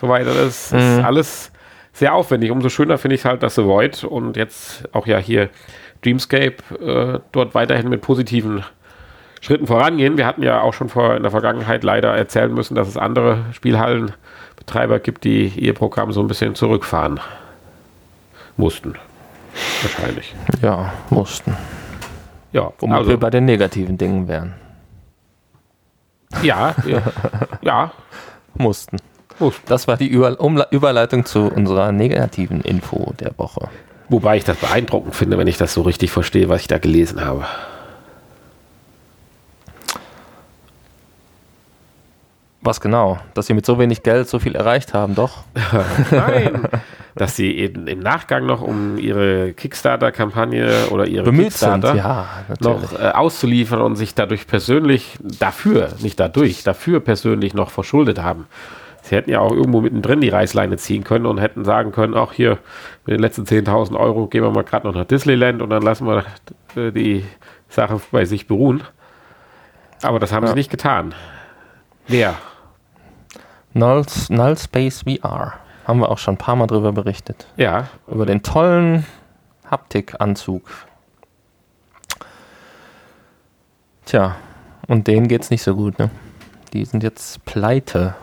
[0.01, 0.33] so weiter.
[0.33, 0.79] Das mhm.
[0.79, 1.51] ist alles
[1.93, 2.49] sehr aufwendig.
[2.49, 5.49] Umso schöner finde ich halt, dass The Void und jetzt auch ja hier
[6.03, 8.63] Dreamscape äh, dort weiterhin mit positiven
[9.41, 10.17] Schritten vorangehen.
[10.17, 13.45] Wir hatten ja auch schon vor in der Vergangenheit leider erzählen müssen, dass es andere
[13.53, 17.19] Spielhallenbetreiber gibt, die ihr Programm so ein bisschen zurückfahren
[18.57, 18.95] mussten.
[19.81, 20.35] Wahrscheinlich.
[20.61, 21.55] Ja, mussten.
[22.51, 24.53] Ja, womit also, wir bei den negativen Dingen wären.
[26.43, 27.01] Ja, ja,
[27.61, 27.91] ja.
[28.55, 28.97] mussten.
[29.39, 29.63] mussten.
[29.67, 30.37] Das war die Über
[30.71, 33.69] Überleitung zu unserer negativen Info der Woche.
[34.09, 37.23] Wobei ich das beeindruckend finde, wenn ich das so richtig verstehe, was ich da gelesen
[37.25, 37.45] habe.
[42.67, 43.17] Was genau?
[43.33, 45.45] Dass sie mit so wenig Geld so viel erreicht haben, doch?
[46.11, 46.67] Nein,
[47.15, 52.27] dass sie eben im Nachgang noch um ihre Kickstarter-Kampagne oder ihre Bemüht Kickstarter sind, ja,
[52.59, 58.47] noch äh, auszuliefern und sich dadurch persönlich dafür, nicht dadurch, dafür persönlich noch verschuldet haben.
[59.01, 62.33] Sie hätten ja auch irgendwo mittendrin die Reißleine ziehen können und hätten sagen können, auch
[62.33, 62.57] hier
[63.05, 66.05] mit den letzten 10.000 Euro gehen wir mal gerade noch nach Disneyland und dann lassen
[66.05, 66.25] wir
[66.75, 67.23] äh, die
[67.69, 68.83] Sache bei sich beruhen.
[70.01, 70.49] Aber das haben ja.
[70.49, 71.15] sie nicht getan.
[72.09, 72.35] Wer?
[73.77, 75.53] Null, Null Space VR.
[75.85, 77.47] Haben wir auch schon ein paar Mal drüber berichtet.
[77.55, 77.87] Ja.
[78.07, 79.05] Über den tollen
[79.69, 80.63] Haptikanzug.
[84.05, 84.35] Tja,
[84.87, 86.09] und denen geht es nicht so gut, ne?
[86.73, 88.15] Die sind jetzt pleite.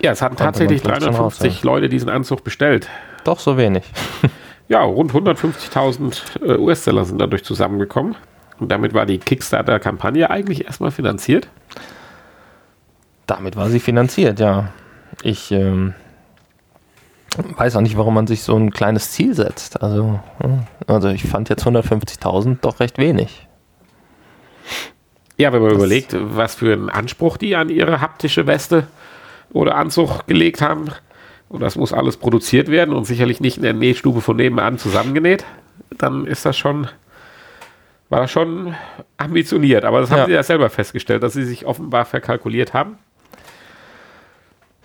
[0.00, 2.88] Ja, es hatten tatsächlich 350 Leute diesen Anzug bestellt.
[3.24, 3.84] Doch so wenig.
[4.68, 8.16] ja, rund 150.000 äh, US-Dollar sind dadurch zusammengekommen.
[8.58, 11.48] Und damit war die Kickstarter-Kampagne eigentlich erstmal finanziert.
[13.30, 14.72] Damit war sie finanziert, ja.
[15.22, 15.94] Ich ähm,
[17.36, 19.80] weiß auch nicht, warum man sich so ein kleines Ziel setzt.
[19.80, 20.18] Also,
[20.88, 23.46] also ich fand jetzt 150.000 doch recht wenig.
[25.36, 28.88] Ja, wenn man das überlegt, was für einen Anspruch die an ihre haptische Weste
[29.52, 30.86] oder Anzug gelegt haben.
[31.48, 35.44] Und das muss alles produziert werden und sicherlich nicht in der Nähstube von nebenan zusammengenäht.
[35.96, 36.88] Dann ist das schon,
[38.08, 38.74] war das schon
[39.18, 39.84] ambitioniert.
[39.84, 40.26] Aber das haben ja.
[40.26, 42.98] sie ja selber festgestellt, dass sie sich offenbar verkalkuliert haben.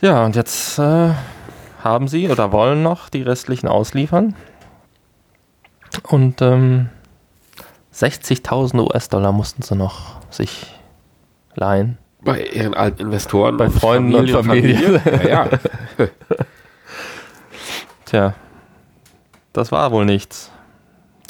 [0.02, 1.12] Ja, und jetzt äh,
[1.84, 4.36] haben sie oder wollen noch die restlichen ausliefern.
[6.04, 6.90] Und ähm,
[7.94, 10.76] 60.000 US-Dollar mussten sie noch sich
[11.56, 11.98] leihen.
[12.22, 15.00] Bei ihren alten Investoren, bei Freunden Familie und Familie.
[15.00, 15.30] Familie.
[15.30, 16.08] Ja, ja.
[18.06, 18.34] Tja,
[19.54, 20.52] das war wohl nichts.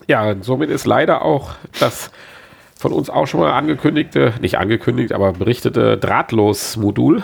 [0.07, 2.11] Ja, somit ist leider auch das
[2.77, 7.23] von uns auch schon mal angekündigte, nicht angekündigt, aber berichtete Drahtlos-Modul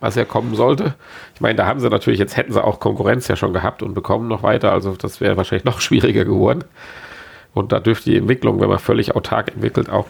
[0.00, 0.94] was ja kommen sollte.
[1.34, 3.94] Ich meine, da haben sie natürlich, jetzt hätten sie auch Konkurrenz ja schon gehabt und
[3.94, 6.64] bekommen noch weiter, also das wäre wahrscheinlich noch schwieriger geworden.
[7.54, 10.06] Und da dürfte die Entwicklung, wenn man völlig autark entwickelt, auch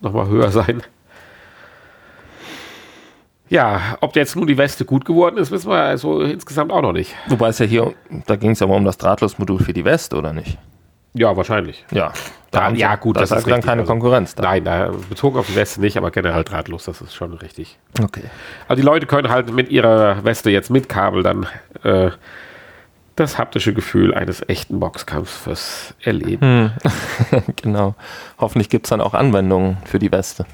[0.00, 0.82] nochmal höher sein.
[3.50, 6.92] Ja, ob jetzt nun die Weste gut geworden ist, wissen wir also insgesamt auch noch
[6.92, 7.14] nicht.
[7.26, 7.92] Wobei es ja hier,
[8.26, 10.56] da ging es ja mal um das Drahtlosmodul für die Weste, oder nicht?
[11.14, 11.84] Ja, wahrscheinlich.
[11.90, 12.12] Ja.
[12.50, 14.34] Da, ja, gut, das, das ist dann keine also, Konkurrenz.
[14.34, 14.42] Da.
[14.42, 17.78] Nein, da, bezogen auf die Weste nicht, aber generell drahtlos, das ist schon richtig.
[18.02, 18.24] Okay.
[18.66, 21.46] Also die Leute können halt mit ihrer Weste jetzt mit Kabel dann
[21.84, 22.10] äh,
[23.14, 26.72] das haptische Gefühl eines echten Boxkampfes erleben.
[27.30, 27.42] Hm.
[27.62, 27.94] genau.
[28.38, 30.44] Hoffentlich gibt es dann auch Anwendungen für die Weste.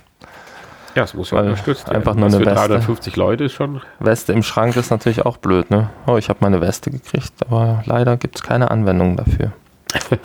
[0.97, 1.99] Ja, es muss ja unterstützt werden.
[1.99, 2.55] Einfach nur eine für Weste.
[2.55, 3.81] 350 Leute ist schon.
[4.01, 5.90] Weste im Schrank ist natürlich auch blöd, ne?
[6.07, 9.53] Oh, ich habe meine Weste gekriegt, aber leider gibt es keine Anwendung dafür.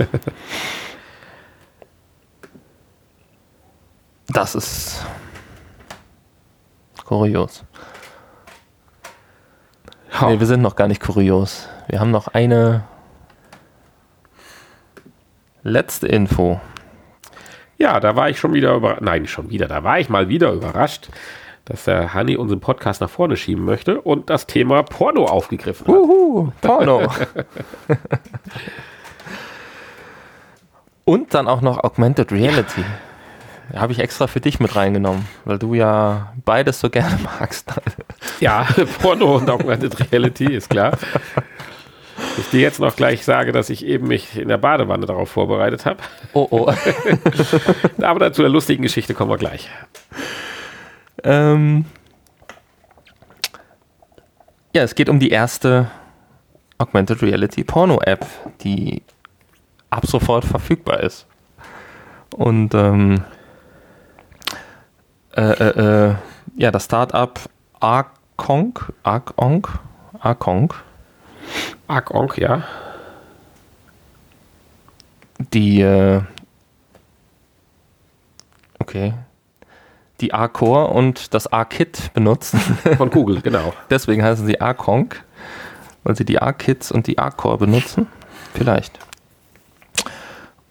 [4.29, 5.05] das ist
[7.05, 7.63] kurios.
[10.13, 10.29] Ja.
[10.29, 11.67] Nee, wir sind noch gar nicht kurios.
[11.88, 12.84] Wir haben noch eine
[15.63, 16.62] letzte Info.
[17.77, 20.51] Ja, da war ich schon wieder über, nein, schon wieder, da war ich mal wieder
[20.51, 21.10] überrascht,
[21.65, 25.95] dass der Hanni unseren Podcast nach vorne schieben möchte und das Thema Porno aufgegriffen hat.
[25.95, 27.07] Uhu, Porno.
[31.12, 32.86] Und dann auch noch Augmented Reality.
[33.74, 33.82] Ja.
[33.82, 37.69] Habe ich extra für dich mit reingenommen, weil du ja beides so gerne magst.
[38.39, 38.65] Ja,
[39.02, 40.97] Porno und Augmented Reality, ist klar.
[42.38, 45.86] Ich dir jetzt noch gleich sage, dass ich eben mich in der Badewanne darauf vorbereitet
[45.86, 45.97] habe.
[46.32, 46.74] Oh oh.
[48.02, 49.69] Aber dazu der lustigen Geschichte kommen wir gleich.
[51.26, 51.84] Ähm
[54.74, 55.91] ja, es geht um die erste
[56.78, 58.26] Augmented Reality Porno App,
[58.62, 59.02] die
[59.91, 61.27] ab sofort verfügbar ist.
[62.36, 63.23] Und ähm,
[65.36, 66.15] äh, äh, äh,
[66.56, 67.39] ja, das Startup
[67.80, 69.67] Arkong, Arkong,
[70.19, 70.73] Arkong,
[71.88, 72.63] Arkong, ja.
[75.54, 76.21] die, äh,
[78.80, 79.13] okay,
[80.21, 82.60] die A-Core und das A-Kit benutzen.
[82.97, 83.73] Von Google, genau.
[83.89, 85.23] Deswegen heißen sie A-Conk,
[86.04, 88.08] weil sie die A-Kits und die A-Core benutzen.
[88.54, 88.99] Vielleicht.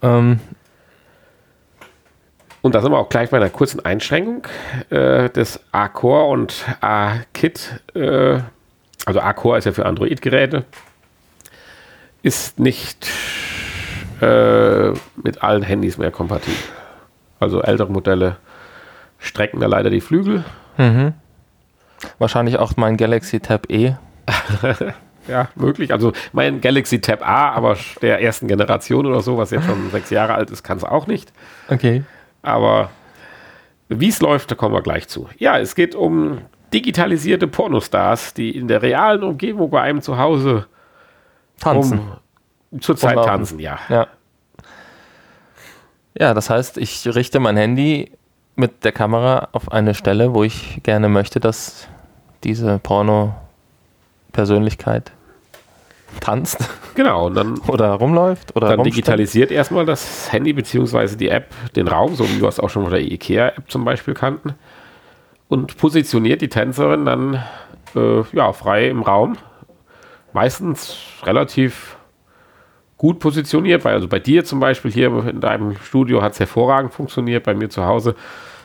[0.03, 0.41] Ähm,
[2.63, 4.47] Und da sind wir auch gleich bei einer kurzen Einschränkung
[4.91, 7.81] äh, des A-Core und A-Kit.
[7.95, 8.41] Äh,
[9.07, 10.65] also A-Core ist ja für Android-Geräte.
[12.23, 13.09] Ist nicht
[14.21, 16.59] äh, mit allen Handys mehr kompatibel.
[17.39, 18.37] Also ältere Modelle
[19.19, 20.45] strecken da leider die Flügel.
[22.19, 23.95] wahrscheinlich auch mein Galaxy Tab E.
[25.29, 25.93] Ja, möglich.
[25.93, 30.11] Also mein Galaxy Tab A, aber der ersten Generation oder so, was jetzt schon sechs
[30.11, 31.33] Jahre alt ist, kann es auch nicht.
[31.69, 32.03] Okay.
[32.43, 32.91] Aber
[33.89, 35.29] wie es läuft, da kommen wir gleich zu.
[35.39, 36.39] Ja, es geht um
[36.73, 40.67] digitalisierte Pornostars, die in der realen Umgebung bei einem zu Hause
[41.59, 42.01] Tanzen.
[42.71, 43.79] um zurzeit tanzen, ja.
[43.89, 44.07] Ja.
[46.19, 48.13] Ja, das heißt, ich richte mein Handy
[48.57, 51.89] mit der Kamera auf eine Stelle, wo ich gerne möchte, dass
[52.45, 52.79] diese
[54.31, 55.13] Porno-Persönlichkeit
[56.21, 58.95] tanzt Genau, und dann, oder rumläuft oder dann rumsteht.
[58.95, 61.17] digitalisiert erstmal das Handy bzw.
[61.17, 64.15] die App den Raum, so wie wir es auch schon von der IKEA-App zum Beispiel
[64.15, 64.55] kannten,
[65.49, 67.43] und positioniert die Tänzerin dann
[67.97, 69.37] äh, ja, frei im Raum.
[70.33, 71.97] Meistens relativ
[72.97, 76.93] gut positioniert, weil also bei dir zum Beispiel hier in deinem Studio hat es hervorragend
[76.93, 78.15] funktioniert, bei mir zu Hause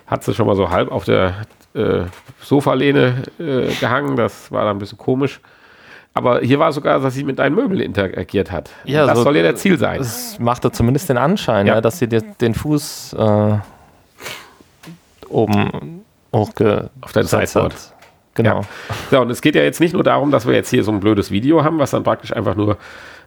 [0.05, 2.03] hat sie schon mal so halb auf der äh,
[2.41, 5.39] Sofalehne äh, gehangen, das war dann ein bisschen komisch.
[6.17, 8.69] Aber hier war sogar, dass sie mit deinen Möbeln interagiert hat.
[8.85, 9.99] Ja, das so- soll ja der Ziel sein.
[9.99, 11.75] Es machte zumindest den Anschein, Ja.
[11.75, 11.81] ja.
[11.81, 13.57] dass sie dir den Fuß äh,
[15.29, 17.73] oben hochge Auf dein Sideboard.
[17.73, 17.93] hat.
[18.35, 18.61] Genau.
[18.61, 18.65] Ja.
[19.11, 20.99] So, und es geht ja jetzt nicht nur darum, dass wir jetzt hier so ein
[20.99, 22.77] blödes Video haben, was dann praktisch einfach nur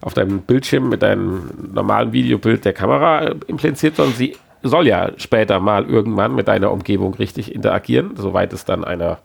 [0.01, 5.11] auf deinem Bildschirm mit deinem normalen Videobild der Kamera äh, impliziert, sondern sie soll ja
[5.16, 9.18] später mal irgendwann mit deiner Umgebung richtig interagieren, soweit es dann einer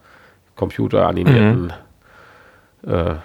[0.56, 1.74] computeranimierten
[2.88, 3.16] äh,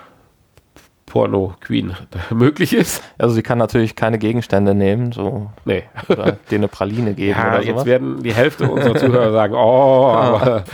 [1.09, 1.95] Porno-Queen
[2.31, 3.03] möglich ist.
[3.19, 5.85] Also sie kann natürlich keine Gegenstände nehmen, so Nee.
[6.09, 7.87] oder dir eine Praline geben Ja, oder jetzt sowas.
[7.87, 10.65] werden die Hälfte unserer Zuhörer sagen, oh, aber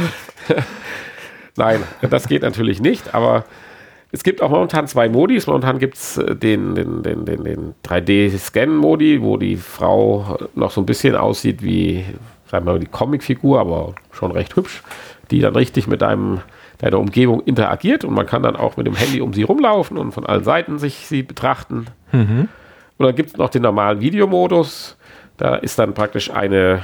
[1.56, 3.44] nein, das geht natürlich nicht, aber
[4.12, 5.46] es gibt auch momentan zwei Modis.
[5.48, 10.86] Momentan gibt es den, den, den, den, den 3D-Scan-Modi, wo die Frau noch so ein
[10.86, 12.04] bisschen aussieht wie,
[12.48, 14.82] sagen wir mal, die Comicfigur, aber schon recht hübsch,
[15.32, 16.40] die dann richtig mit einem
[16.84, 20.12] deiner Umgebung interagiert und man kann dann auch mit dem Handy um sie rumlaufen und
[20.12, 21.86] von allen Seiten sich sie betrachten.
[22.98, 24.96] Und dann gibt es noch den normalen Videomodus.
[25.38, 26.82] Da ist dann praktisch eine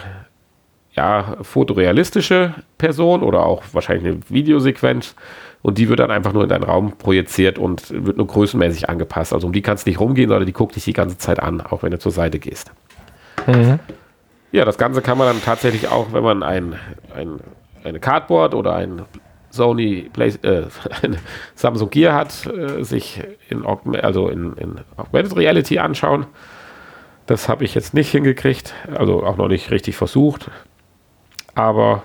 [0.93, 5.15] ja, fotorealistische Person oder auch wahrscheinlich eine Videosequenz.
[5.63, 9.35] Und die wird dann einfach nur in deinen Raum projiziert und wird nur größenmäßig angepasst.
[9.35, 11.61] Also um die kannst du nicht rumgehen, sondern die guckt dich die ganze Zeit an,
[11.61, 12.73] auch wenn du zur Seite gehst.
[14.53, 16.75] Ja, das Ganze kann man dann tatsächlich auch, wenn man ein,
[17.15, 17.41] ein,
[17.85, 19.03] eine Cardboard oder ein
[19.51, 20.67] Sony Play, äh,
[21.55, 26.27] Samsung Gear hat, äh, sich in, also in, in Augmented Reality anschauen.
[27.27, 30.51] Das habe ich jetzt nicht hingekriegt, also auch noch nicht richtig versucht.
[31.55, 32.03] Aber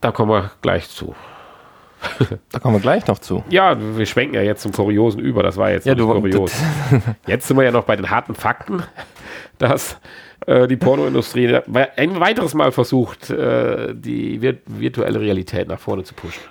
[0.00, 1.14] da kommen wir gleich zu.
[2.50, 3.44] Da kommen wir gleich noch zu.
[3.50, 5.42] Ja, wir schwenken ja jetzt zum Kuriosen über.
[5.42, 6.52] Das war jetzt Ja, du- kurios.
[7.26, 8.82] Jetzt sind wir ja noch bei den harten Fakten,
[9.58, 9.98] dass
[10.46, 11.54] äh, die Pornoindustrie
[11.96, 16.42] ein weiteres Mal versucht, äh, die vir virtuelle Realität nach vorne zu pushen.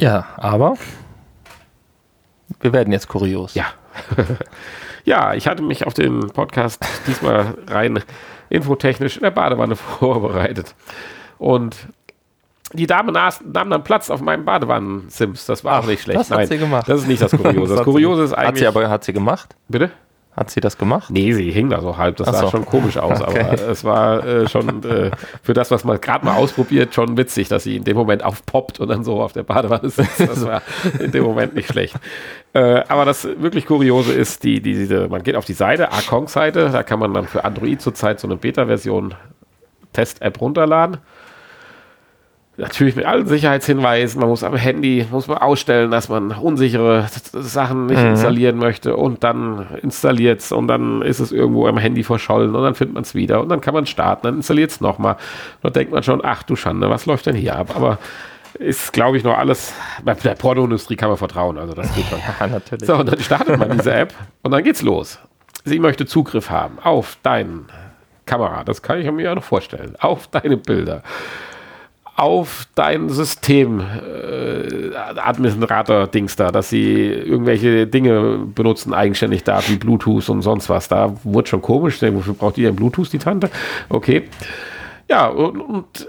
[0.00, 0.76] Ja, aber
[2.60, 3.54] wir werden jetzt kurios.
[3.54, 3.66] Ja.
[5.04, 8.02] ja, ich hatte mich auf den Podcast diesmal rein
[8.50, 10.74] infotechnisch in der Badewanne vorbereitet.
[11.38, 11.76] Und
[12.72, 15.46] die Dame nahm dann Platz auf meinem Badewannen-Sims.
[15.46, 16.18] Das war auch nicht schlecht.
[16.18, 16.88] das hat sie gemacht.
[16.88, 17.74] Das ist nicht das Kuriose.
[17.74, 18.60] Das hat Kuriose ist sie, Hat eigentlich.
[18.60, 19.54] sie aber hat sie gemacht?
[19.68, 19.90] bitte?
[20.36, 21.08] Hat sie das gemacht?
[21.10, 22.16] Nee, sie hing da so halb.
[22.18, 22.50] Das Ach sah so.
[22.50, 23.40] schon komisch aus, Okay.
[23.40, 25.10] aber es war äh, schon äh,
[25.42, 28.78] für das, was man gerade mal ausprobiert, schon witzig, dass sie in dem Moment aufpoppt
[28.78, 30.20] und dann so auf der Badewanne sitzt.
[30.20, 30.60] Das war
[31.00, 31.96] in dem Moment nicht schlecht.
[32.52, 36.68] Äh, aber das wirklich Kuriose ist, die, die, diese, man geht auf die Seite, Akong-Seite,
[36.70, 39.14] da kann man dann für Android zurzeit so eine Beta-Version
[39.94, 40.98] Test-App runterladen.
[42.58, 44.18] Natürlich mit allen Sicherheitshinweisen.
[44.18, 49.22] Man muss am Handy muss man ausstellen, dass man unsichere Sachen nicht installieren möchte und
[49.24, 53.02] dann installiert es und dann ist es irgendwo am Handy verschollen und dann findet man
[53.02, 55.16] es wieder und dann kann man starten, dann installiert es nochmal.
[55.62, 57.76] Dann denkt man schon, ach du Schande, was läuft denn hier ab?
[57.76, 57.98] Aber
[58.58, 62.20] ist, glaube ich, noch alles, bei der Pornoindustrie kann man vertrauen, also das geht schon.
[62.40, 62.86] Ja, natürlich.
[62.86, 65.18] So, und dann startet man diese App und dann geht's los.
[65.64, 67.64] Sie möchte Zugriff haben auf deine
[68.24, 71.02] Kamera, das kann ich mir ja noch vorstellen, auf deine Bilder,
[72.16, 80.28] auf dein System äh, Administrator-Dings da, dass sie irgendwelche Dinge benutzen, eigenständig da, wie Bluetooth
[80.30, 80.88] und sonst was.
[80.88, 82.00] Da wurde schon komisch.
[82.00, 83.50] Wofür braucht ihr denn Bluetooth, die Tante?
[83.88, 84.24] Okay.
[85.08, 86.08] Ja, und, und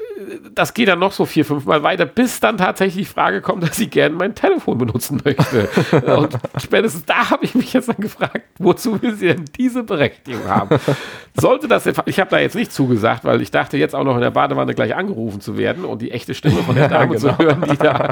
[0.56, 3.62] das geht dann noch so vier, fünf Mal weiter, bis dann tatsächlich die Frage kommt,
[3.62, 5.70] dass sie gerne mein Telefon benutzen möchte.
[6.18, 10.48] Und spätestens da habe ich mich jetzt dann gefragt, wozu will sie denn diese Berechtigung
[10.48, 10.80] haben?
[11.36, 14.22] Sollte das, ich habe da jetzt nicht zugesagt, weil ich dachte jetzt auch noch in
[14.22, 17.36] der Badewanne gleich angerufen zu werden und die echte Stimme von der Dame ja, genau.
[17.36, 18.10] zu hören, die da,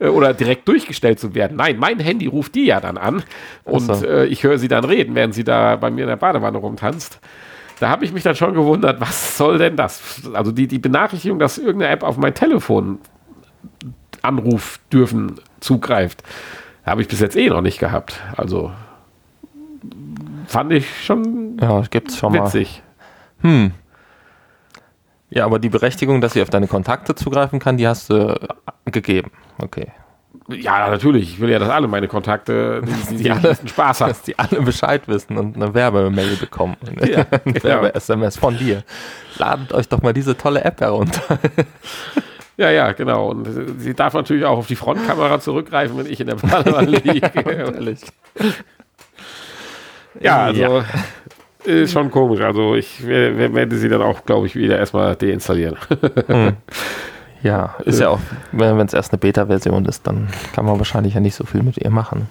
[0.10, 1.58] oder direkt durchgestellt zu werden.
[1.58, 3.22] Nein, mein Handy ruft die ja dann an
[3.64, 4.06] und so.
[4.06, 7.20] äh, ich höre sie dann reden, während sie da bei mir in der Badewanne rumtanzt.
[7.80, 10.22] Da habe ich mich dann schon gewundert, was soll denn das?
[10.34, 12.98] Also die, die Benachrichtigung, dass irgendeine App auf mein Telefon
[14.20, 16.22] Anruf dürfen zugreift,
[16.84, 18.20] habe ich bis jetzt eh noch nicht gehabt.
[18.36, 18.70] Also
[20.46, 22.82] fand ich schon ja, gibt's schon witzig.
[23.40, 23.50] Mal.
[23.50, 23.70] Hm.
[25.30, 28.38] Ja, aber die Berechtigung, dass sie auf deine Kontakte zugreifen kann, die hast du
[28.84, 29.30] gegeben.
[29.56, 29.90] Okay.
[30.52, 31.34] Ja, natürlich.
[31.34, 34.08] Ich will ja, dass alle meine Kontakte die, die, die alle, Spaß haben.
[34.08, 36.76] Dass die alle Bescheid wissen und eine Werbemail bekommen.
[37.00, 37.64] Ja, eine genau.
[37.64, 38.82] Werbe-SMS von dir.
[39.38, 41.38] Ladet euch doch mal diese tolle App herunter.
[42.56, 43.30] Ja, ja, genau.
[43.30, 43.48] Und
[43.78, 47.30] sie darf natürlich auch auf die Frontkamera zurückgreifen, wenn ich in der Badewanne liege.
[50.20, 50.84] ja, also ja.
[51.64, 52.40] ist schon komisch.
[52.40, 55.76] Also ich werde sie dann auch, glaube ich, wieder erstmal deinstallieren.
[56.26, 56.56] Hm.
[57.42, 58.20] Ja, ist ja auch,
[58.52, 61.78] wenn es erst eine Beta-Version ist, dann kann man wahrscheinlich ja nicht so viel mit
[61.78, 62.28] ihr machen.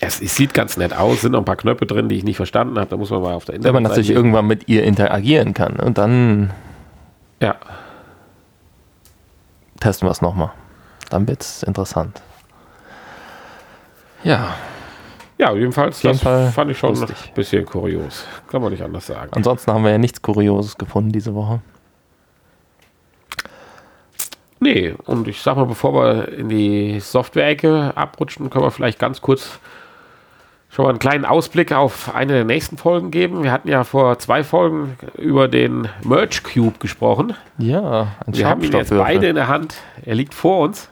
[0.00, 2.36] Es, es, sieht ganz nett aus, sind noch ein paar Knöpfe drin, die ich nicht
[2.36, 2.88] verstanden habe.
[2.90, 3.74] Da muss man mal auf der Internet.
[3.74, 6.50] Wenn man natürlich irgendwann mit ihr interagieren kann und dann.
[7.40, 7.56] Ja.
[9.80, 10.50] Testen wir es nochmal.
[11.10, 12.20] Dann wird es interessant.
[14.22, 14.54] Ja.
[15.38, 17.16] Ja, jedenfalls, jeden das Fall fand ich schon lustig.
[17.28, 18.24] ein bisschen kurios.
[18.50, 19.30] Kann man nicht anders sagen.
[19.32, 21.60] Ansonsten haben wir ja nichts Kurioses gefunden diese Woche.
[24.60, 29.20] Nee, und ich sag mal, bevor wir in die Software-Ecke abrutschen, können wir vielleicht ganz
[29.20, 29.58] kurz
[30.70, 33.42] schon mal einen kleinen Ausblick auf eine der nächsten Folgen geben.
[33.42, 37.34] Wir hatten ja vor zwei Folgen über den Merge Cube gesprochen.
[37.58, 39.76] Ja, ein Wir haben ihn jetzt beide in der Hand.
[40.04, 40.88] Er liegt vor uns.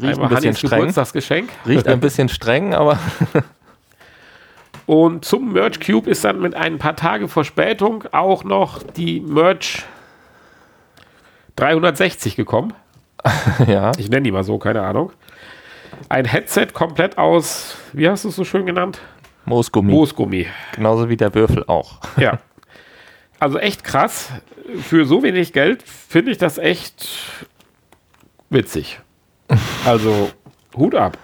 [0.00, 0.80] Riecht Einmal ein bisschen streng.
[0.80, 1.50] Geburtstagsgeschenk.
[1.66, 2.98] Riecht ein bisschen streng, aber.
[4.86, 9.82] Und zum Merge Cube ist dann mit ein paar Tage Verspätung auch noch die Merge
[11.56, 12.72] 360 gekommen.
[13.66, 13.92] ja.
[13.98, 15.12] Ich nenne die mal so, keine Ahnung.
[16.08, 19.00] Ein Headset komplett aus, wie hast du es so schön genannt?
[19.46, 19.92] Moosgummi.
[19.92, 20.46] Moosgummi.
[20.72, 22.00] Genauso wie der Würfel auch.
[22.16, 22.38] Ja.
[23.38, 24.30] Also echt krass.
[24.80, 27.08] Für so wenig Geld finde ich das echt
[28.50, 29.00] witzig.
[29.84, 30.30] Also
[30.76, 31.16] Hut ab.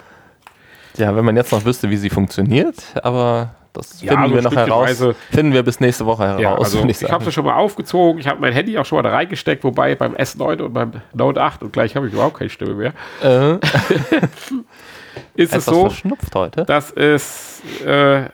[0.97, 4.43] Ja, wenn man jetzt noch wüsste, wie sie funktioniert, aber das finden ja, also wir
[4.43, 5.05] noch heraus.
[5.31, 6.41] Finden wir bis nächste Woche heraus.
[6.41, 8.21] Ja, also ich, ich habe es schon mal aufgezogen.
[8.21, 11.41] Ich habe mein Handy auch schon mal da reingesteckt, wobei beim S9 und beim Note
[11.41, 12.93] 8 und gleich habe ich überhaupt keine Stimme mehr.
[13.23, 13.55] Äh.
[15.35, 15.91] ist es so,
[16.35, 16.65] heute.
[16.65, 18.25] dass es äh,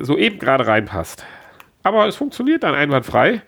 [0.00, 1.24] soeben gerade reinpasst.
[1.82, 3.42] Aber es funktioniert dann einwandfrei.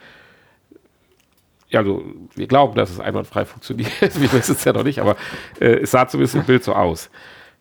[1.69, 3.91] Ja, also wir glauben, dass es einwandfrei funktioniert.
[4.01, 5.17] wir wissen es ja noch nicht, aber
[5.61, 7.09] äh, es sah zumindest im Bild so aus.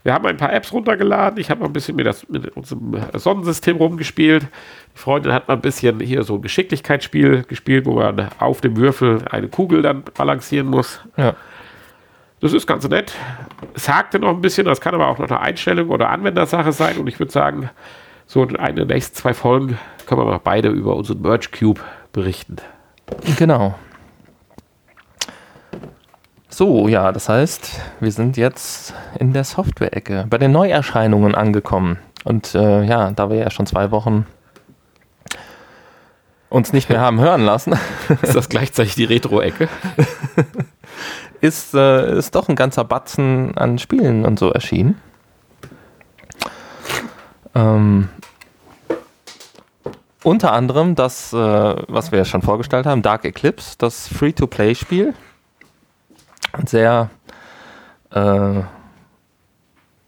[0.05, 1.39] Wir haben ein paar Apps runtergeladen.
[1.39, 4.43] Ich habe noch ein bisschen mit, das, mit unserem Sonnensystem rumgespielt.
[4.43, 8.77] Die Freundin hat mal ein bisschen hier so ein Geschicklichkeitsspiel gespielt, wo man auf dem
[8.77, 10.99] Würfel eine Kugel dann balancieren muss.
[11.17, 11.33] Ja.
[12.39, 13.13] Das ist ganz nett.
[13.73, 16.97] Es hakte noch ein bisschen, das kann aber auch noch eine Einstellung oder Anwendersache sein.
[16.97, 17.71] Und ich würde sagen,
[18.27, 21.81] so in einer der nächsten zwei Folgen können wir mal beide über unseren Merge Cube
[22.13, 22.57] berichten.
[23.39, 23.73] Genau.
[26.49, 31.97] So, ja, das heißt, wir sind jetzt in der Software-Ecke, bei den Neuerscheinungen angekommen.
[32.23, 34.25] Und äh, ja, da wir ja schon zwei Wochen
[36.49, 37.73] uns nicht mehr haben hören lassen.
[38.21, 39.67] Ist das gleichzeitig die Retro-Ecke?
[41.41, 44.99] ist, äh, ist doch ein ganzer Batzen an Spielen und so erschienen.
[47.53, 48.09] Ähm,
[50.23, 55.13] unter anderem das, äh, was wir ja schon vorgestellt haben, Dark Eclipse, das Free-to-Play-Spiel
[56.65, 57.09] sehr
[58.11, 58.61] äh,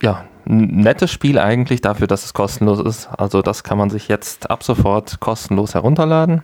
[0.01, 3.09] ja, nettes Spiel eigentlich dafür, dass es kostenlos ist.
[3.17, 6.43] Also das kann man sich jetzt ab sofort kostenlos herunterladen.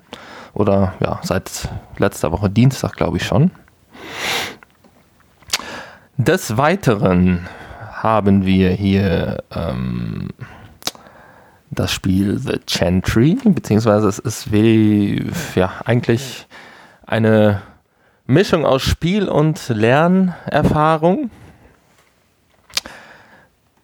[0.54, 3.52] Oder ja, seit letzter Woche Dienstag, glaube ich schon.
[6.18, 7.48] Des Weiteren
[7.92, 10.30] haben wir hier ähm,
[11.72, 16.48] das Spiel The Chantry, beziehungsweise es ist wie, ja, eigentlich
[17.08, 17.62] eine
[18.26, 21.30] Mischung aus Spiel und Lernerfahrung.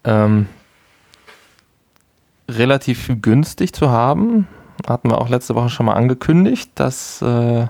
[0.06, 0.48] Ähm,
[2.50, 4.48] relativ günstig zu haben.
[4.88, 7.68] Hatten wir auch letzte Woche schon mal angekündigt, dass äh,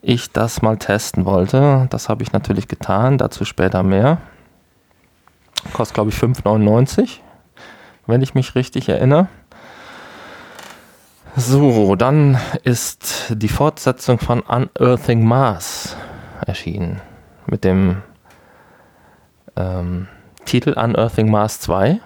[0.00, 1.86] ich das mal testen wollte.
[1.90, 4.18] Das habe ich natürlich getan, dazu später mehr.
[5.74, 7.18] Kostet, glaube ich, 5,99,
[8.06, 9.28] wenn ich mich richtig erinnere.
[11.36, 15.96] So, dann ist die Fortsetzung von Unearthing Mars
[16.46, 17.00] erschienen.
[17.46, 18.02] Mit dem
[19.56, 20.08] ähm,
[20.44, 22.00] Titel Unearthing Mars 2.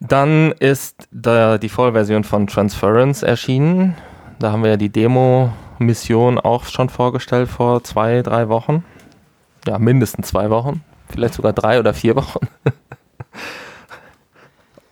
[0.00, 3.96] Dann ist da die Vollversion von Transference erschienen.
[4.38, 8.84] Da haben wir ja die Demo-Mission auch schon vorgestellt vor zwei, drei Wochen.
[9.66, 10.84] Ja, mindestens zwei Wochen.
[11.08, 12.46] Vielleicht sogar drei oder vier Wochen.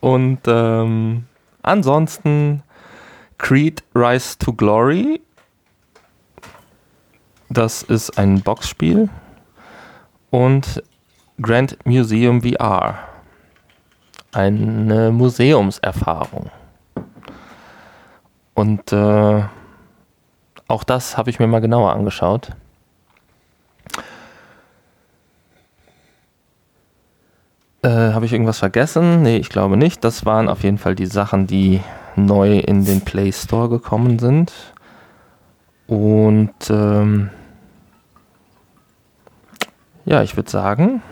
[0.05, 1.24] Und ähm,
[1.62, 2.62] ansonsten
[3.38, 5.22] Creed Rise to Glory.
[7.48, 9.09] Das ist ein Boxspiel.
[10.28, 10.82] Und
[11.40, 12.98] Grand Museum VR
[14.32, 16.50] eine Museumserfahrung.
[18.52, 19.42] Und äh,
[20.68, 22.50] auch das habe ich mir mal genauer angeschaut.
[27.85, 29.22] Äh, habe ich irgendwas vergessen?
[29.22, 30.03] Nee, ich glaube nicht.
[30.05, 31.82] Das waren auf jeden Fall die Sachen, die
[32.16, 34.55] neu in den Play Store gekommen sind.
[35.87, 37.28] Und ähm,
[40.07, 41.03] ja, ich würde sagen,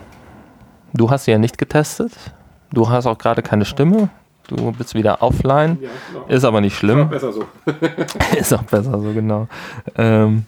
[0.95, 2.12] du hast sie ja nicht getestet.
[2.73, 4.09] Du hast auch gerade keine Stimme.
[4.49, 5.77] Du bist wieder offline.
[5.79, 6.27] Ja, genau.
[6.27, 7.12] Ist aber nicht schlimm.
[7.12, 7.45] Ist auch besser so.
[8.39, 9.47] ist auch besser so, genau.
[9.95, 10.47] Ähm,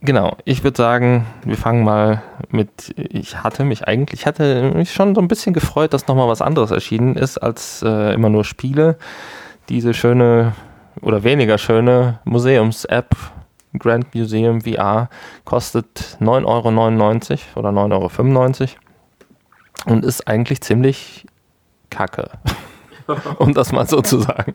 [0.00, 2.94] genau, ich würde sagen, wir fangen mal mit.
[2.96, 6.42] Ich hatte mich eigentlich, ich hatte mich schon so ein bisschen gefreut, dass nochmal was
[6.42, 8.98] anderes erschienen ist als äh, immer nur Spiele.
[9.68, 10.54] Diese schöne
[11.00, 13.16] oder weniger schöne Museums-App
[13.78, 15.08] Grand Museum VR
[15.44, 18.70] kostet 9,99 Euro oder 9,95 Euro
[19.86, 21.26] und ist eigentlich ziemlich
[21.88, 22.30] kacke,
[23.38, 24.54] um das mal so zu sagen.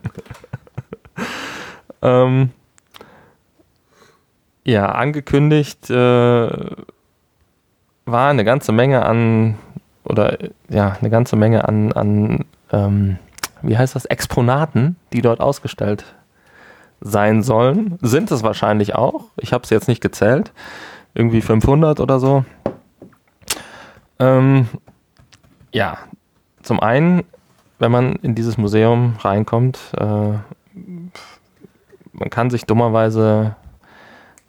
[2.02, 2.50] ähm,
[4.66, 6.48] ja, angekündigt äh,
[8.04, 9.56] war eine ganze Menge an,
[10.04, 10.38] oder
[10.68, 13.18] ja, eine ganze Menge an, an ähm,
[13.62, 16.04] wie heißt das, Exponaten, die dort ausgestellt
[17.00, 17.98] sein sollen.
[18.00, 19.24] Sind es wahrscheinlich auch.
[19.36, 20.52] Ich habe es jetzt nicht gezählt.
[21.14, 22.44] Irgendwie 500 oder so.
[24.18, 24.68] Ähm,
[25.72, 25.98] ja,
[26.62, 27.22] zum einen,
[27.78, 30.32] wenn man in dieses Museum reinkommt, äh,
[32.12, 33.56] man kann sich dummerweise,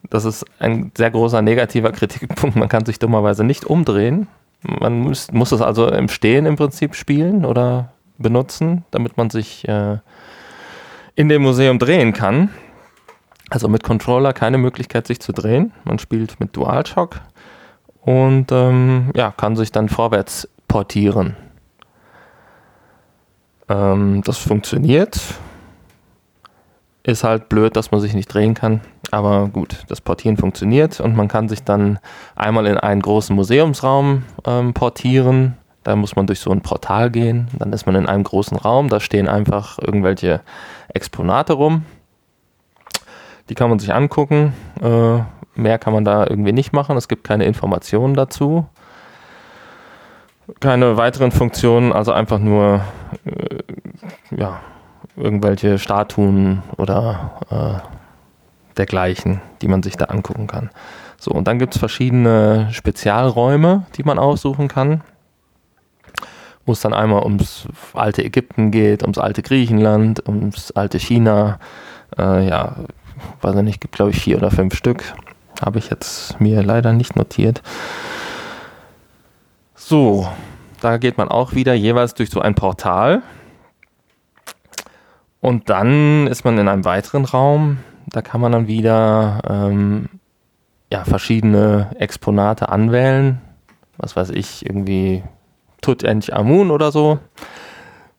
[0.10, 4.28] das ist ein sehr großer negativer Kritikpunkt, man kann sich dummerweise nicht umdrehen.
[4.64, 9.68] Man muss, muss es also im Stehen im Prinzip spielen oder benutzen, damit man sich
[9.68, 9.97] äh,
[11.16, 12.49] in dem Museum drehen kann.
[13.49, 15.72] Also mit Controller keine Möglichkeit, sich zu drehen.
[15.84, 17.22] Man spielt mit DualShock
[18.01, 21.36] und ähm, ja, kann sich dann vorwärts portieren.
[23.70, 25.20] Ähm, das funktioniert.
[27.03, 28.82] Ist halt blöd, dass man sich nicht drehen kann.
[29.12, 31.99] Aber gut, das Portieren funktioniert und man kann sich dann
[32.36, 37.47] einmal in einen großen Museumsraum ähm, portieren da muss man durch so ein Portal gehen.
[37.58, 38.89] Dann ist man in einem großen Raum.
[38.89, 40.41] Da stehen einfach irgendwelche
[40.93, 41.86] Exponate rum.
[43.47, 44.51] Die kann man sich angucken.
[44.82, 45.20] Äh,
[45.55, 46.97] mehr kann man da irgendwie nicht machen.
[46.97, 48.66] Es gibt keine Informationen dazu.
[50.60, 52.82] Keine weiteren Funktionen, also einfach nur
[53.24, 53.60] äh,
[54.36, 54.60] ja,
[55.16, 58.07] irgendwelche Statuen oder äh,
[58.78, 60.69] dergleichen, die man sich da angucken kann.
[61.19, 65.01] So, und dann gibt es verschiedene Spezialräume, die man aussuchen kann
[66.67, 71.59] wo es dann einmal ums alte Ägypten geht, ums alte Griechenland, ums alte China.
[72.17, 72.75] Äh, ja,
[73.41, 75.03] weiß ich nicht, gibt glaube ich vier oder fünf Stück.
[75.61, 77.63] Habe ich jetzt mir leider nicht notiert.
[79.75, 80.28] So,
[80.82, 83.21] da geht man auch wieder jeweils durch so ein Portal.
[85.39, 87.78] Und dann ist man in einem weiteren Raum.
[88.08, 90.10] Da kann man dann wieder ähm,
[90.91, 93.41] ja, verschiedene Exponate anwählen.
[93.97, 95.24] Was weiß ich, irgendwie
[95.82, 97.20] Tutanchamun oder so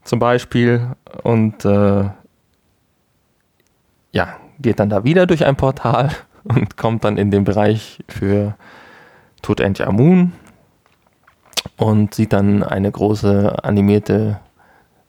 [0.04, 0.88] zum Beispiel
[1.22, 2.04] und äh,
[4.12, 6.10] ja, geht dann da wieder durch ein Portal
[6.44, 8.56] und kommt dann in den Bereich für
[9.42, 10.32] Tutanchamun
[11.76, 14.40] und sieht dann eine große animierte,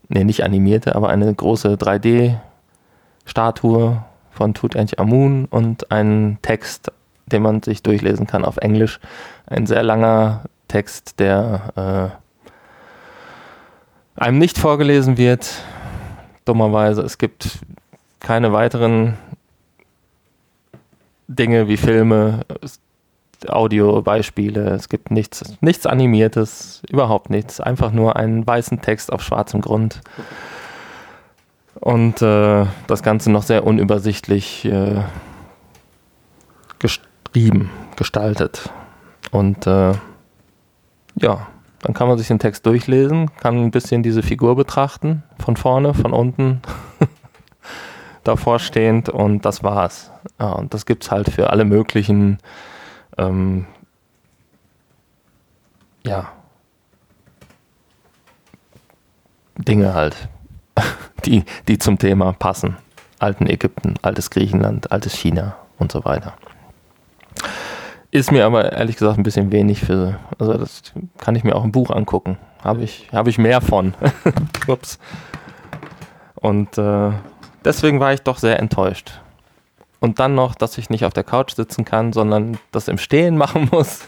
[0.10, 4.04] ne, nicht animierte, aber eine große 3D-Statue
[4.40, 6.94] von Tutanchamun und einen Text,
[7.26, 9.02] den man sich durchlesen kann auf Englisch.
[9.48, 12.22] Ein sehr langer Text, der
[14.16, 15.62] äh, einem nicht vorgelesen wird.
[16.46, 17.60] Dummerweise, es gibt
[18.22, 19.18] keine weiteren
[21.28, 22.46] Dinge wie Filme,
[23.46, 27.60] Audiobeispiele, es gibt nichts, nichts Animiertes, überhaupt nichts.
[27.60, 30.00] Einfach nur einen weißen Text auf schwarzem Grund.
[31.80, 35.02] Und äh, das Ganze noch sehr unübersichtlich äh,
[36.78, 38.70] geschrieben, gestaltet.
[39.32, 39.94] Und äh,
[41.16, 41.48] ja,
[41.82, 45.94] dann kann man sich den Text durchlesen, kann ein bisschen diese Figur betrachten, von vorne,
[45.94, 46.62] von unten,
[48.24, 50.12] davor stehend und das war's.
[50.40, 52.40] Ja, und das gibt's halt für alle möglichen
[53.18, 53.66] ähm,
[56.06, 56.32] ja,
[59.58, 60.30] Dinge halt,
[61.30, 62.78] die, die zum Thema passen.
[63.20, 66.34] Alten Ägypten, altes Griechenland, altes China und so weiter.
[68.12, 70.82] Ist mir aber ehrlich gesagt ein bisschen wenig für, also das
[71.20, 72.38] kann ich mir auch im Buch angucken.
[72.64, 73.94] Habe ich, hab ich mehr von.
[74.68, 75.00] Ups.
[76.36, 77.12] Und äh,
[77.64, 79.22] deswegen war ich doch sehr enttäuscht.
[80.00, 83.38] Und dann noch, dass ich nicht auf der Couch sitzen kann, sondern das im Stehen
[83.38, 84.08] machen muss,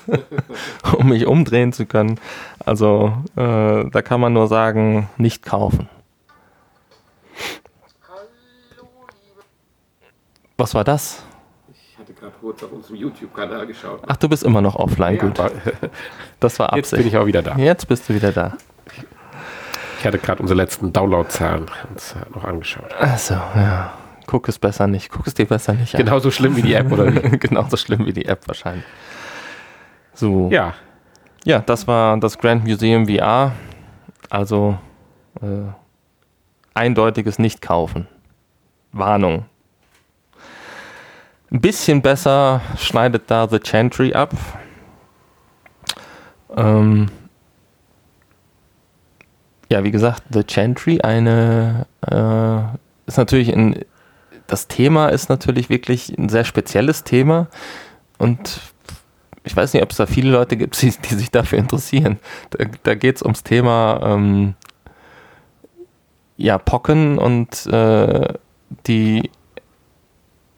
[0.97, 2.19] um mich umdrehen zu können.
[2.65, 5.89] Also äh, da kann man nur sagen, nicht kaufen.
[10.61, 11.23] Was war das?
[11.73, 14.01] Ich hatte gerade kurz auf unserem YouTube-Kanal geschaut.
[14.05, 15.39] Ach, du bist immer noch offline, Ja, gut.
[16.39, 16.97] Das war Jetzt Absicht.
[16.99, 17.55] bin ich auch wieder da.
[17.57, 18.53] Jetzt bist du wieder da.
[19.99, 22.93] Ich hatte gerade unsere letzten Downloadzahlen uns äh, noch angeschaut.
[22.99, 23.93] Achso, ja.
[24.27, 25.09] Guck es besser nicht.
[25.11, 26.05] Guck es dir besser nicht an.
[26.05, 27.37] Genauso schlimm wie die App, oder wie?
[27.39, 28.85] Genauso schlimm wie die App wahrscheinlich.
[30.13, 30.47] So.
[30.51, 30.75] Ja,
[31.43, 33.53] Ja, das war das Grand Museum VR.
[34.29, 34.77] Also
[35.41, 35.45] äh,
[36.75, 38.07] eindeutiges Nicht-Kaufen.
[38.91, 39.45] Warnung.
[41.51, 44.33] Ein bisschen besser schneidet da The Chantry ab.
[46.55, 47.09] Ähm,
[49.69, 53.83] ja, wie gesagt, The Chantry, eine äh, ist natürlich ein,
[54.47, 57.47] das Thema ist natürlich wirklich ein sehr spezielles Thema
[58.17, 58.61] und
[59.43, 62.19] ich weiß nicht, ob es da viele Leute gibt, die, die sich dafür interessieren.
[62.51, 64.53] Da, da geht es ums Thema ähm,
[66.37, 68.33] ja, Pocken und äh,
[68.87, 69.29] die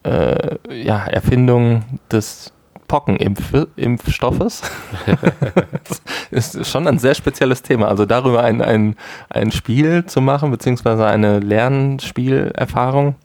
[0.04, 2.52] äh, ja, Erfindung des
[2.88, 4.62] Pockenimpfstoffes.
[6.30, 7.88] das ist schon ein sehr spezielles Thema.
[7.88, 8.96] Also darüber ein, ein,
[9.30, 13.16] ein Spiel zu machen, beziehungsweise eine Lernspielerfahrung,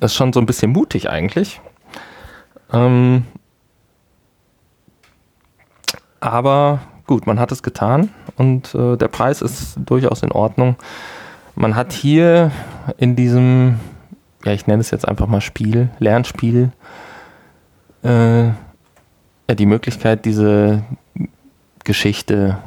[0.00, 1.60] ist schon so ein bisschen mutig eigentlich.
[2.72, 3.24] Ähm,
[6.20, 10.76] aber gut, man hat es getan und äh, der Preis ist durchaus in Ordnung.
[11.54, 12.50] Man hat hier
[12.96, 13.78] in diesem,
[14.44, 16.72] ja, ich nenne es jetzt einfach mal Spiel, Lernspiel,
[18.02, 20.82] äh, ja, die Möglichkeit, diese
[21.84, 22.58] Geschichte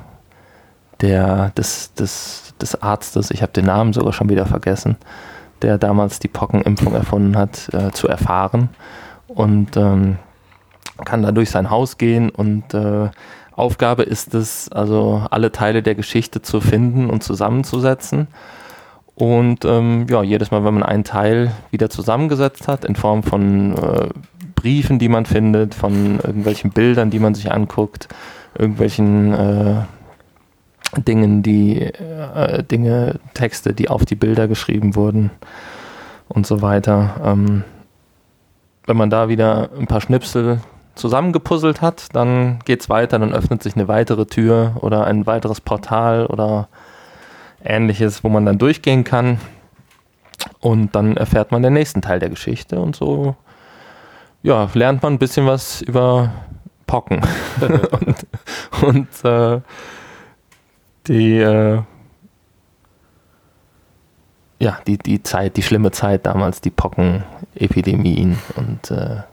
[1.02, 4.98] der, des, des, des Arztes, ich habe den Namen sogar schon wieder vergessen,
[5.62, 8.70] der damals die Pockenimpfung erfunden hat, äh, zu erfahren
[9.28, 10.18] und ähm,
[11.04, 13.10] kann da durch sein Haus gehen und äh,
[13.56, 18.28] Aufgabe ist es, also alle Teile der Geschichte zu finden und zusammenzusetzen.
[19.16, 23.78] Und ähm, ja, jedes Mal, wenn man einen Teil wieder zusammengesetzt hat, in Form von
[23.78, 24.10] äh,
[24.56, 28.10] Briefen, die man findet, von irgendwelchen Bildern, die man sich anguckt,
[28.58, 29.76] irgendwelchen äh,
[31.02, 35.32] Dingen, die äh, Dinge, Texte, die auf die Bilder geschrieben wurden
[36.28, 37.16] und so weiter.
[37.24, 37.64] Ähm,
[38.86, 40.60] wenn man da wieder ein paar Schnipsel
[40.96, 46.26] zusammengepuzzelt hat, dann geht's weiter, dann öffnet sich eine weitere Tür oder ein weiteres Portal
[46.26, 46.68] oder
[47.66, 49.40] ähnliches, wo man dann durchgehen kann.
[50.60, 53.36] Und dann erfährt man den nächsten Teil der Geschichte und so
[54.46, 56.32] ja, lernt man ein bisschen was über
[56.86, 57.22] Pocken.
[57.92, 58.28] und
[58.84, 59.62] und äh,
[61.08, 61.82] die äh,
[64.60, 69.24] ja, die, die Zeit, die schlimme Zeit damals, die Pockenepidemien und äh,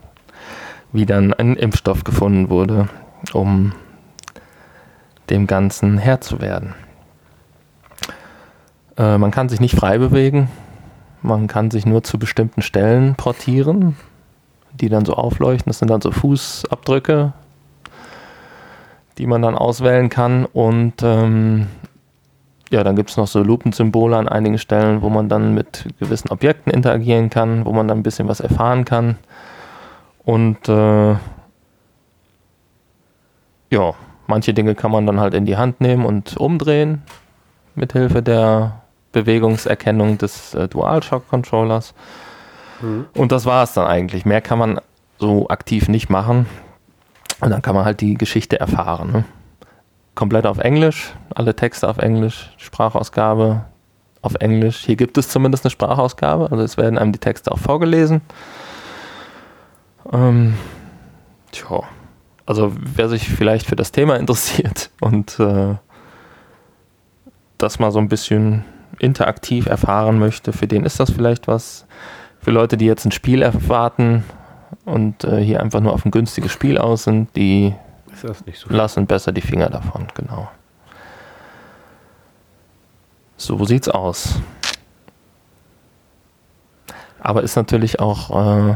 [0.91, 2.89] wie dann ein Impfstoff gefunden wurde,
[3.33, 3.73] um
[5.29, 6.73] dem Ganzen Herr zu werden.
[8.97, 10.49] Äh, man kann sich nicht frei bewegen,
[11.21, 13.95] man kann sich nur zu bestimmten Stellen portieren,
[14.73, 15.69] die dann so aufleuchten.
[15.69, 17.33] Das sind dann so Fußabdrücke,
[19.17, 20.45] die man dann auswählen kann.
[20.45, 21.67] Und ähm,
[22.71, 26.29] ja, dann gibt es noch so Lupensymbole an einigen Stellen, wo man dann mit gewissen
[26.29, 29.17] Objekten interagieren kann, wo man dann ein bisschen was erfahren kann.
[30.25, 31.15] Und äh,
[33.69, 33.93] ja,
[34.27, 37.01] manche Dinge kann man dann halt in die Hand nehmen und umdrehen
[37.75, 38.82] mit Hilfe der
[39.13, 41.93] Bewegungserkennung des äh, DualShock-Controllers.
[43.15, 44.25] Und das war es dann eigentlich.
[44.25, 44.81] Mehr kann man
[45.17, 46.47] so aktiv nicht machen.
[47.39, 49.11] Und dann kann man halt die Geschichte erfahren.
[49.11, 49.25] Ne?
[50.15, 53.65] Komplett auf Englisch, alle Texte auf Englisch, Sprachausgabe
[54.21, 54.83] auf Englisch.
[54.85, 58.21] Hier gibt es zumindest eine Sprachausgabe, also es werden einem die Texte auch vorgelesen.
[60.11, 60.55] Ähm,
[61.51, 61.83] tja,
[62.45, 65.75] also wer sich vielleicht für das Thema interessiert und äh,
[67.57, 68.63] das mal so ein bisschen
[68.99, 71.85] interaktiv erfahren möchte, für den ist das vielleicht was.
[72.41, 74.23] Für Leute, die jetzt ein Spiel erwarten
[74.85, 77.73] und äh, hier einfach nur auf ein günstiges Spiel aus sind, die
[78.15, 80.49] so lassen besser die Finger davon, genau.
[83.37, 84.39] So sieht's aus.
[87.19, 88.75] Aber ist natürlich auch äh,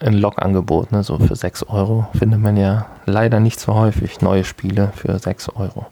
[0.00, 1.02] ein Log-Angebot, ne?
[1.02, 5.50] so für 6 Euro findet man ja leider nicht so häufig neue Spiele für 6
[5.50, 5.86] Euro.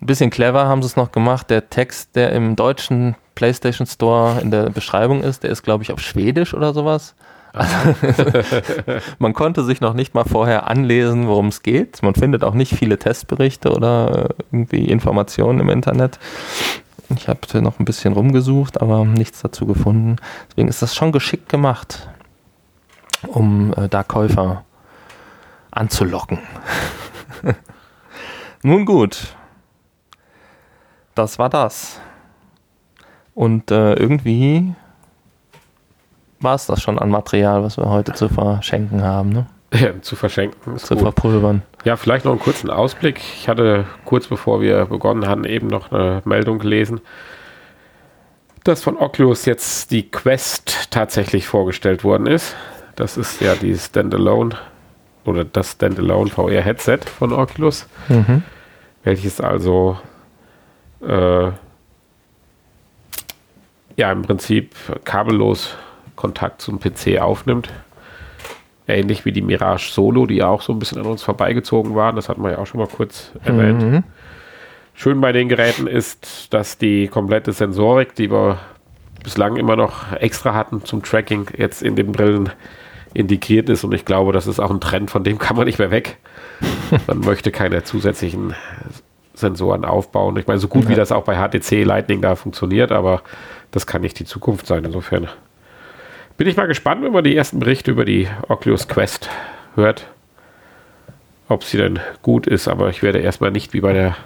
[0.00, 1.48] Ein bisschen clever haben sie es noch gemacht.
[1.50, 5.92] Der Text, der im deutschen PlayStation Store in der Beschreibung ist, der ist, glaube ich,
[5.92, 7.14] auf Schwedisch oder sowas.
[9.18, 12.02] Man konnte sich noch nicht mal vorher anlesen, worum es geht.
[12.02, 16.18] Man findet auch nicht viele Testberichte oder äh, irgendwie Informationen im Internet.
[17.16, 20.16] Ich habe noch ein bisschen rumgesucht, aber nichts dazu gefunden.
[20.50, 22.08] Deswegen ist das schon geschickt gemacht,
[23.26, 24.64] um äh, da Käufer
[25.70, 26.40] anzulocken.
[28.62, 29.35] Nun gut,
[31.16, 32.00] das war das.
[33.34, 34.72] Und äh, irgendwie
[36.40, 39.46] war es das schon an Material, was wir heute zu verschenken haben, ne?
[39.74, 40.76] Ja, zu verschenken.
[40.76, 41.02] Ist zu gut.
[41.02, 41.62] verpulvern.
[41.84, 43.18] Ja, vielleicht noch einen kurzen Ausblick.
[43.18, 47.00] Ich hatte kurz bevor wir begonnen hatten, eben noch eine Meldung gelesen,
[48.64, 52.54] dass von Oculus jetzt die Quest tatsächlich vorgestellt worden ist.
[52.94, 54.56] Das ist ja die Standalone
[55.24, 58.42] oder das Standalone VR-Headset von Oculus, Mhm.
[59.04, 59.98] welches also
[61.00, 61.50] äh,
[63.96, 64.74] ja im Prinzip
[65.04, 65.74] kabellos
[66.14, 67.70] Kontakt zum PC aufnimmt.
[68.88, 72.14] Ähnlich wie die Mirage Solo, die ja auch so ein bisschen an uns vorbeigezogen waren.
[72.14, 73.82] Das hatten wir ja auch schon mal kurz erwähnt.
[73.82, 74.04] Mhm.
[74.94, 78.58] Schön bei den Geräten ist, dass die komplette Sensorik, die wir
[79.22, 82.50] bislang immer noch extra hatten zum Tracking, jetzt in den Brillen
[83.12, 83.82] integriert ist.
[83.82, 86.18] Und ich glaube, das ist auch ein Trend, von dem kann man nicht mehr weg.
[87.06, 88.54] Man möchte keine zusätzlichen
[89.36, 90.36] Sensoren aufbauen.
[90.36, 90.98] Ich meine, so gut wie Ja.
[90.98, 93.22] das auch bei HTC Lightning da funktioniert, aber
[93.70, 94.84] das kann nicht die Zukunft sein.
[94.84, 95.28] Insofern
[96.36, 99.28] bin ich mal gespannt, wenn man die ersten Berichte über die Oculus Quest
[99.74, 100.06] hört,
[101.48, 102.66] ob sie denn gut ist.
[102.68, 104.16] Aber ich werde erstmal nicht wie bei der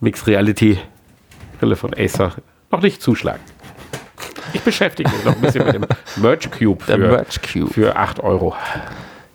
[0.00, 0.78] Mixed Reality
[1.60, 2.32] Brille von Acer
[2.70, 3.40] noch nicht zuschlagen.
[4.54, 7.72] Ich beschäftige mich noch ein bisschen mit dem Merge Cube für, Merch Cube.
[7.72, 8.54] für 8 Euro.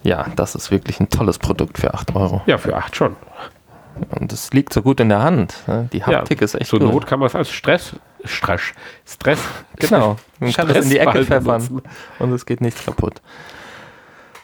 [0.04, 2.41] Ja, das ist wirklich ein tolles Produkt für 8 Euro.
[2.45, 3.16] Ja, für 8 schon.
[4.20, 5.56] Und es liegt so gut in der Hand.
[5.68, 5.88] ne?
[5.91, 6.91] Die Haptik ist echt Zur gut.
[6.93, 8.62] Not kann man es als Stress, Stress,
[9.06, 9.39] Stress,
[9.78, 10.16] Genau.
[10.39, 11.82] Man kann es in die Ecke pfeffern
[12.20, 13.16] und es geht nichts kaputt.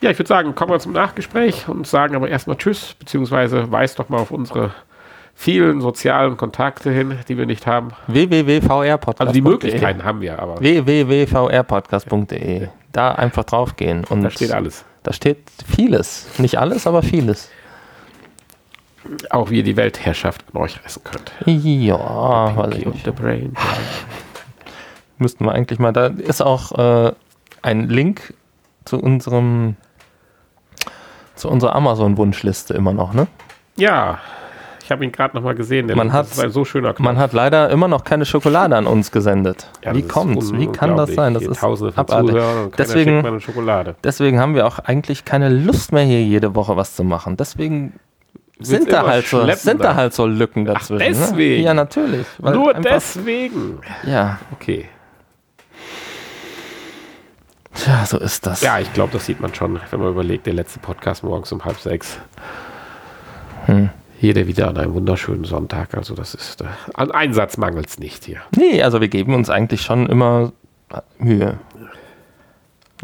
[0.01, 3.99] Ja, ich würde sagen, kommen wir zum Nachgespräch und sagen aber erstmal Tschüss, beziehungsweise weist
[3.99, 4.71] doch mal auf unsere
[5.33, 7.89] vielen sozialen Kontakte hin, die wir nicht haben.
[8.07, 14.03] www.vrpodcast.de Also die Möglichkeiten haben wir, aber www.vrpodcast.de Da einfach draufgehen.
[14.09, 14.83] Und da steht alles.
[15.03, 16.27] Da steht vieles.
[16.37, 17.49] Nicht alles, aber vieles.
[19.29, 21.31] Auch wie ihr die Weltherrschaft an euch reißen könnt.
[21.45, 23.15] Ja, weiß ich nicht.
[23.15, 23.53] Brain.
[25.17, 25.91] Müssten wir eigentlich mal.
[25.93, 26.71] Da ist auch
[27.07, 27.11] äh,
[27.61, 28.33] ein Link
[28.85, 29.75] zu unserem
[31.35, 33.27] zu unserer Amazon-Wunschliste immer noch, ne?
[33.75, 34.19] Ja,
[34.83, 35.87] ich habe ihn gerade noch mal gesehen.
[35.95, 36.65] Man hat- so.
[36.99, 39.67] Man hat leider immer noch keine Schokolade an uns gesendet.
[39.83, 40.53] Ja, Wie kommt's?
[40.53, 41.33] Wie kann das sein?
[41.33, 42.29] Das ist Tausende von abartig.
[42.31, 43.95] Zuhörern und Deswegen- Schokolade.
[44.03, 47.37] Deswegen haben wir auch eigentlich keine Lust mehr hier jede Woche was zu machen.
[47.37, 47.93] Deswegen
[48.59, 50.99] sind da, halt so, sind da halt so Lücken dazwischen.
[50.99, 51.61] deswegen?
[51.61, 51.65] Ne?
[51.67, 52.25] Ja, natürlich.
[52.39, 53.79] Nur einfach- deswegen.
[54.05, 54.87] Ja, Okay.
[57.73, 58.61] tja, so ist das.
[58.61, 61.63] Ja, ich glaube, das sieht man schon, wenn man überlegt, der letzte Podcast morgens um
[61.65, 62.19] halb sechs.
[63.65, 63.89] Hm.
[64.19, 65.95] Hier der wieder an einem wunderschönen Sonntag.
[65.95, 68.37] Also das ist, äh, an Einsatz mangelt es nicht hier.
[68.55, 70.53] Nee, also wir geben uns eigentlich schon immer
[71.17, 71.59] Mühe.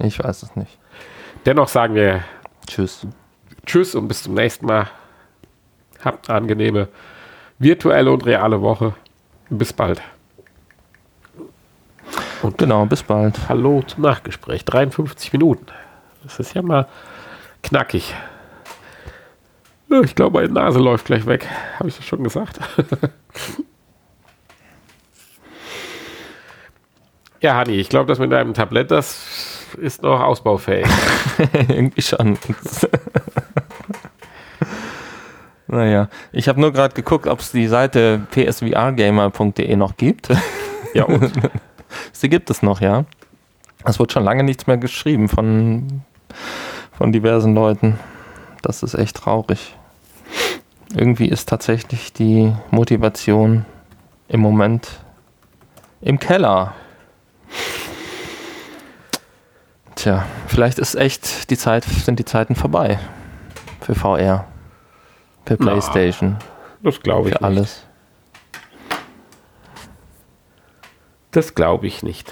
[0.01, 0.77] Ich weiß es nicht.
[1.45, 2.23] Dennoch sagen wir
[2.67, 3.05] Tschüss.
[3.65, 4.87] Tschüss und bis zum nächsten Mal.
[6.03, 6.87] Habt eine angenehme
[7.57, 8.93] virtuelle und reale Woche.
[9.49, 10.01] Bis bald.
[12.41, 13.49] Und Genau, bis bald.
[13.49, 14.63] Hallo zum Nachgespräch.
[14.63, 15.65] 53 Minuten.
[16.23, 16.87] Das ist ja mal
[17.63, 18.13] knackig.
[20.03, 21.47] Ich glaube, meine Nase läuft gleich weg.
[21.79, 22.59] Habe ich das schon gesagt?
[27.41, 30.87] ja, Hanni, ich glaube, das mit deinem Tablett, das ist noch ausbaufähig.
[31.67, 32.37] Irgendwie schon.
[35.69, 40.29] naja, ich habe nur gerade geguckt, ob es die Seite psvrgamer.de noch gibt.
[40.93, 41.31] ja, und?
[42.11, 43.05] Sie gibt es noch, ja.
[43.85, 46.01] Es wird schon lange nichts mehr geschrieben von,
[46.91, 47.99] von diversen Leuten.
[48.61, 49.75] Das ist echt traurig.
[50.95, 53.65] Irgendwie ist tatsächlich die Motivation
[54.27, 54.99] im Moment
[56.01, 56.73] im Keller.
[59.95, 62.99] Tja, vielleicht ist echt die Zeit, sind die Zeiten vorbei.
[63.81, 64.45] Für VR.
[65.49, 66.37] Für Na, Playstation.
[66.83, 67.35] Das glaube ich.
[67.35, 67.83] Für alles.
[71.31, 72.31] Das glaube ich nicht.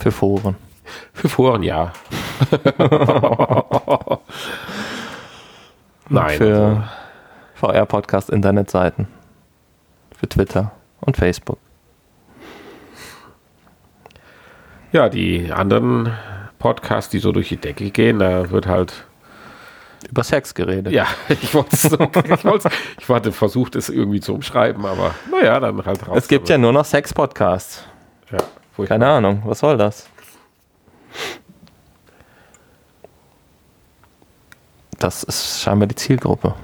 [0.00, 0.56] Für Foren.
[1.12, 1.92] Für Foren ja.
[6.08, 6.36] Nein.
[6.36, 6.88] Für
[7.54, 9.06] VR-Podcast, Internetseiten.
[10.18, 10.72] Für Twitter
[11.02, 11.58] und Facebook.
[14.90, 16.12] Ja, die anderen
[16.58, 19.06] Podcasts, die so durch die Decke gehen, da wird halt.
[20.08, 20.92] Über Sex geredet.
[20.92, 22.66] Ja, ich wollte so, ich, wollt's,
[22.98, 26.16] ich hatte versucht, es irgendwie zu umschreiben, aber naja, dann halt raus.
[26.16, 27.84] Es gibt ja nur noch Sex-Podcasts.
[28.30, 30.08] ja Keine Ahnung, was soll das?
[34.98, 36.54] Das ist scheinbar die Zielgruppe.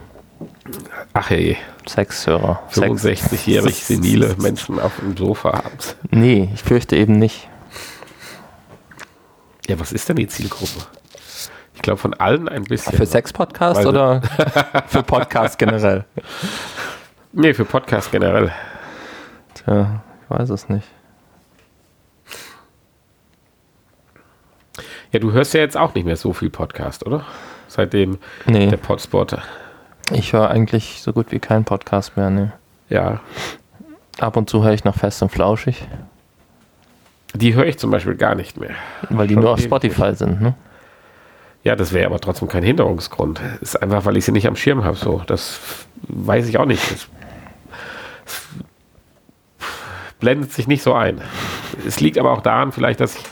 [1.15, 1.57] Ach hey,
[1.87, 2.63] Sexhörer.
[2.71, 3.05] Sex.
[3.05, 5.97] 65-jährig senile Menschen auf dem Sofa abends.
[6.11, 7.49] Nee, ich fürchte eben nicht.
[9.69, 10.87] Ja, was ist denn die Zielgruppe?
[11.77, 12.97] Ich glaube von allen ein bisschen.
[12.97, 14.23] Für Sex-Podcast Weil- oder
[14.89, 16.05] für Podcast generell?
[17.33, 18.51] Nee, für Podcast generell.
[19.55, 20.89] Tja, ich weiß es nicht.
[25.13, 27.25] Ja, du hörst ja jetzt auch nicht mehr so viel Podcast, oder?
[27.69, 29.37] Seitdem Nee, der Podspot.
[30.13, 32.31] ich höre eigentlich so gut wie keinen Podcast mehr.
[32.31, 32.49] Nee.
[32.89, 33.21] Ja,
[34.19, 35.87] Ab und zu höre ich noch fest und flauschig,
[37.35, 38.71] die höre ich zum Beispiel gar nicht mehr.
[39.11, 40.41] weil die Schon nur auf Spotify sind.
[40.41, 40.55] Ne?
[41.67, 43.41] Ja, das wäre aber trotzdem kein Hinderungsgrund.
[43.61, 44.97] Ist einfach, weil ich sie nicht am Schirm habe.
[44.97, 45.59] So, das
[46.07, 46.81] weiß ich auch nicht.
[46.93, 47.09] Das,
[48.25, 48.49] das
[50.21, 51.21] blendet sich nicht so ein.
[51.85, 53.25] Es liegt aber auch daran, vielleicht, dass ich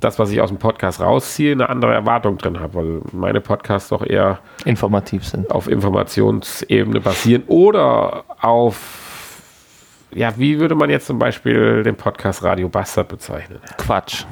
[0.00, 3.90] das, was ich aus dem Podcast rausziehe, eine andere Erwartung drin habe, weil meine Podcasts
[3.90, 5.50] doch eher Informativ sind.
[5.50, 9.42] auf Informationsebene basieren oder auf,
[10.12, 13.58] ja, wie würde man jetzt zum Beispiel den Podcast Radio Bastard bezeichnen?
[13.76, 14.24] Quatsch.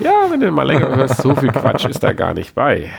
[0.00, 2.90] Ja, wenn du mal länger hörst, so viel Quatsch ist da gar nicht bei.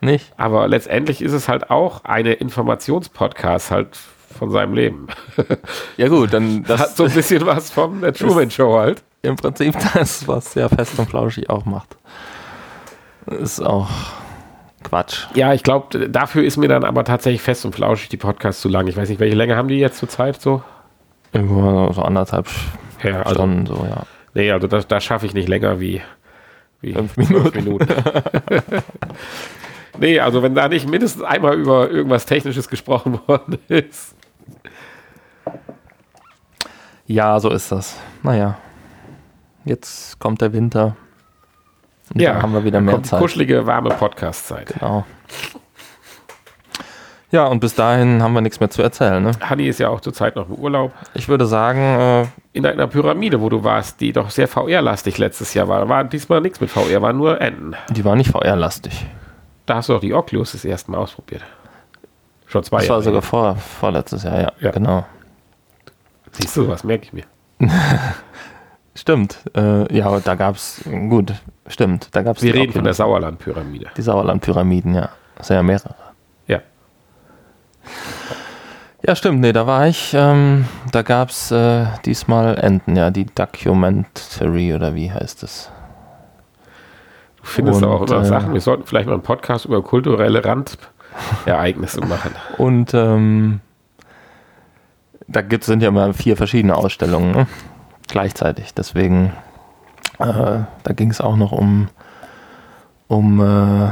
[0.00, 0.32] Nicht?
[0.36, 3.96] Aber letztendlich ist es halt auch eine Informationspodcast halt
[4.38, 5.06] von seinem Leben.
[5.96, 9.02] Ja gut, dann Das hat so ein bisschen was von der Truman Show halt.
[9.22, 11.96] im Prinzip das, was ja fest und flauschig auch macht.
[13.26, 13.88] Ist auch
[14.84, 15.26] Quatsch.
[15.34, 18.68] Ja, ich glaube, dafür ist mir dann aber tatsächlich fest und flauschig die Podcasts zu
[18.68, 18.86] lang.
[18.86, 20.62] Ich weiß nicht, welche Länge haben die jetzt zurzeit so?
[21.32, 22.46] Irgendwo so anderthalb
[23.02, 24.02] Ja, also, Stunden, so, ja.
[24.36, 26.00] Nee, also das, das schaffe ich nicht länger wie,
[26.80, 27.88] wie Fünf Minuten.
[29.98, 34.14] nee, also wenn da nicht mindestens einmal über irgendwas Technisches gesprochen worden ist.
[37.06, 37.98] Ja, so ist das.
[38.22, 38.58] Naja.
[39.64, 40.96] Jetzt kommt der Winter.
[42.12, 43.20] Und dann haben wir wieder mehr Zeit.
[43.20, 44.74] kuschelige, warme Podcast-Zeit.
[44.74, 45.04] Genau.
[47.36, 49.22] Ja, und bis dahin haben wir nichts mehr zu erzählen.
[49.22, 49.30] Ne?
[49.42, 50.92] Hanni ist ja auch zurzeit noch im Urlaub.
[51.12, 52.24] Ich würde sagen, äh,
[52.54, 56.40] In einer Pyramide, wo du warst, die doch sehr VR-lastig letztes Jahr war, war diesmal
[56.40, 57.74] nichts mit VR, war nur Enten.
[57.90, 59.04] die war nicht VR-lastig.
[59.66, 61.42] Da hast du auch die Oculus das erste Mal ausprobiert.
[62.46, 63.02] Schon zwei Das war Jahre.
[63.04, 64.70] sogar vor, vorletztes Jahr, ja, Ja.
[64.70, 65.04] genau.
[66.32, 67.24] Siehst du, was merke ich mir.
[68.94, 69.40] Stimmt.
[69.54, 70.80] Äh, ja, da gab es,
[71.10, 71.34] gut,
[71.66, 72.08] stimmt.
[72.12, 73.86] Da gab es Wir die, reden von der Oculus- Sauerland-Pyramide.
[73.94, 75.10] die Sauerland-Pyramiden, ja.
[75.36, 75.94] Das sind ja mehrere.
[79.06, 79.14] Ja.
[79.14, 80.14] Stimmt, nee, da war ich.
[80.14, 85.70] Ähm, da gab es äh, diesmal Enten, ja, die Documentary oder wie heißt es?
[87.36, 88.52] Du findest Und, auch immer äh, Sachen.
[88.52, 92.32] Wir sollten vielleicht mal einen Podcast über kulturelle Randereignisse machen.
[92.58, 93.60] Und ähm,
[95.28, 97.46] da gibt, sind ja immer vier verschiedene Ausstellungen ne?
[98.08, 98.74] gleichzeitig.
[98.74, 99.32] Deswegen,
[100.18, 100.24] äh,
[100.82, 101.88] da ging es auch noch um,
[103.08, 103.90] um äh, äh,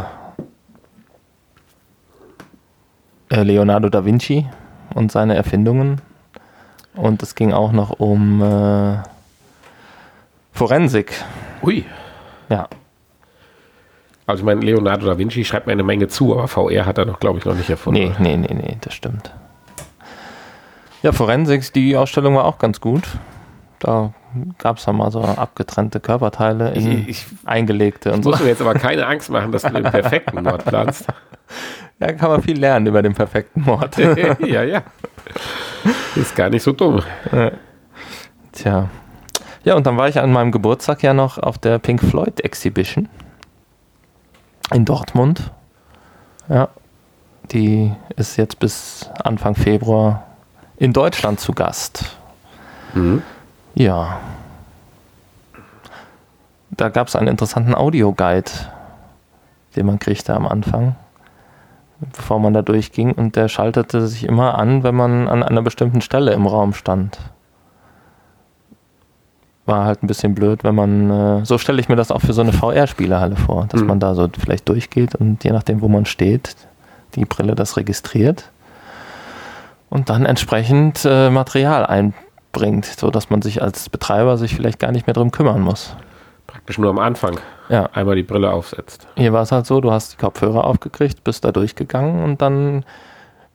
[3.43, 4.47] Leonardo da Vinci
[4.95, 6.01] und seine Erfindungen.
[6.95, 8.99] Und es ging auch noch um äh,
[10.53, 11.12] Forensik.
[11.62, 11.85] Ui.
[12.49, 12.68] Ja,
[14.26, 17.07] Also ich meine, Leonardo da Vinci schreibt mir eine Menge zu, aber VR hat er
[17.07, 18.01] noch, glaube ich, noch nicht erfunden.
[18.01, 19.32] Nee, nee, nee, nee, das stimmt.
[21.03, 23.03] Ja, Forensik, die Ausstellung war auch ganz gut.
[23.80, 24.12] Da
[24.59, 28.30] gab es ja mal so abgetrennte Körperteile in Ich, ich eingelegte und so.
[28.30, 31.07] muss mir jetzt aber keine Angst machen, dass du den perfekten Mord planst.
[32.01, 33.97] Ja, kann man viel lernen über den perfekten Mord.
[34.41, 34.82] ja, ja.
[36.16, 37.01] Ist gar nicht so dumm.
[38.51, 38.89] Tja.
[39.62, 43.09] Ja, und dann war ich an meinem Geburtstag ja noch auf der Pink Floyd Exhibition
[44.72, 45.53] in Dortmund.
[46.49, 46.68] Ja.
[47.53, 50.26] Die ist jetzt bis Anfang Februar
[50.76, 52.16] in Deutschland zu Gast.
[52.95, 53.22] Mhm.
[53.75, 54.18] Ja.
[56.70, 58.51] Da gab es einen interessanten Audioguide,
[59.77, 60.97] den man kriegte am Anfang,
[62.16, 63.12] bevor man da durchging.
[63.12, 67.18] Und der schaltete sich immer an, wenn man an einer bestimmten Stelle im Raum stand.
[69.66, 71.11] War halt ein bisschen blöd, wenn man,
[71.41, 73.87] äh, so stelle ich mir das auch für so eine VR-Spielehalle vor, dass Mhm.
[73.87, 76.57] man da so vielleicht durchgeht und je nachdem, wo man steht,
[77.14, 78.51] die Brille das registriert
[79.89, 81.87] und dann entsprechend äh, Material
[82.55, 85.94] bringt, sodass man sich als Betreiber sich vielleicht gar nicht mehr drum kümmern muss.
[86.46, 87.38] Praktisch nur am Anfang
[87.68, 89.07] Ja, einmal die Brille aufsetzt.
[89.16, 92.84] hier war es halt so, du hast die Kopfhörer aufgekriegt, bist da durchgegangen und dann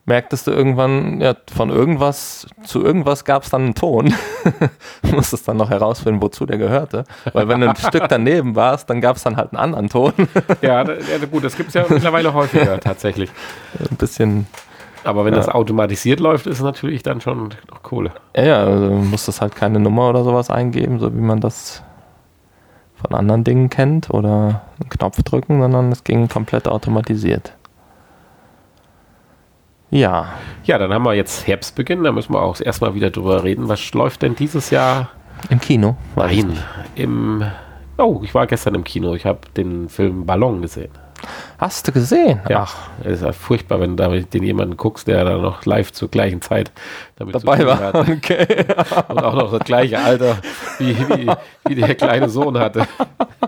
[0.06, 4.14] merktest du irgendwann, ja, von irgendwas zu irgendwas gab es dann einen Ton.
[5.04, 7.06] du musstest dann noch herausfinden, wozu der gehörte.
[7.32, 10.14] Weil wenn du ein Stück daneben warst, dann gab es dann halt einen anderen Ton.
[10.62, 10.84] Ja,
[11.32, 13.30] gut, das gibt es ja mittlerweile häufiger tatsächlich.
[13.92, 14.48] ein bisschen,
[15.04, 15.40] Aber wenn Ja.
[15.40, 18.12] das automatisiert läuft, ist es natürlich dann schon noch Kohle.
[18.36, 21.84] ja, ja, also du musstest halt keine Nummer oder sowas eingeben, so wie man das
[22.96, 27.54] von anderen Dingen kennt oder einen Knopf drücken, sondern es ging komplett automatisiert.
[29.92, 30.28] Ja,
[30.66, 33.68] Ja, dann haben wir jetzt Herbstbeginn, da müssen wir auch erstmal wieder drüber reden.
[33.70, 35.10] Was läuft denn dieses Jahr?
[35.50, 35.96] im Kino.
[36.18, 36.58] Nein,
[36.96, 37.44] im.
[37.98, 39.14] Oh, ich war gestern im Kino.
[39.16, 40.92] Ich habe den Film Ballon gesehen.
[41.58, 42.40] Hast du gesehen?
[42.50, 42.64] Ja.
[42.64, 45.92] Ach, Es ist ja furchtbar, wenn du da den jemanden guckst, der da noch live
[45.92, 46.72] zur gleichen Zeit
[47.18, 47.96] dabei war.
[48.10, 48.66] Okay.
[49.10, 50.38] Und auch noch das gleiche Alter,
[50.78, 51.32] wie, wie,
[51.68, 52.88] wie der kleine Sohn hatte.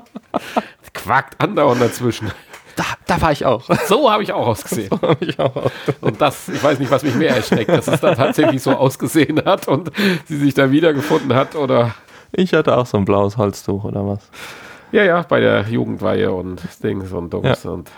[0.94, 2.32] Quackt andauernd dazwischen.
[2.76, 3.64] Da, da war ich auch.
[3.88, 4.90] So habe ich auch ausgesehen.
[5.02, 5.72] Hab ich auch.
[6.02, 9.44] Und das, ich weiß nicht, was mich mehr erschreckt, dass es dann tatsächlich so ausgesehen
[9.46, 9.92] hat und
[10.26, 11.96] sie sich da wiedergefunden hat oder.
[12.34, 14.30] Ich hatte auch so ein blaues Holztuch oder was.
[14.92, 17.90] Ja, ja, bei der Jugendweihe und Dings und Dums und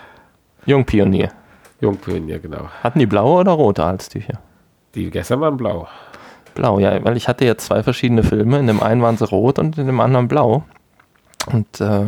[0.66, 1.30] Jungpionier.
[1.80, 2.68] Jungpionier, genau.
[2.82, 4.40] Hatten die blaue oder rote Halstücher?
[4.94, 5.88] Die gestern waren blau.
[6.54, 8.58] Blau, ja, weil ich hatte jetzt zwei verschiedene Filme.
[8.60, 10.64] In dem einen waren sie rot und in dem anderen blau.
[11.46, 12.06] Und äh,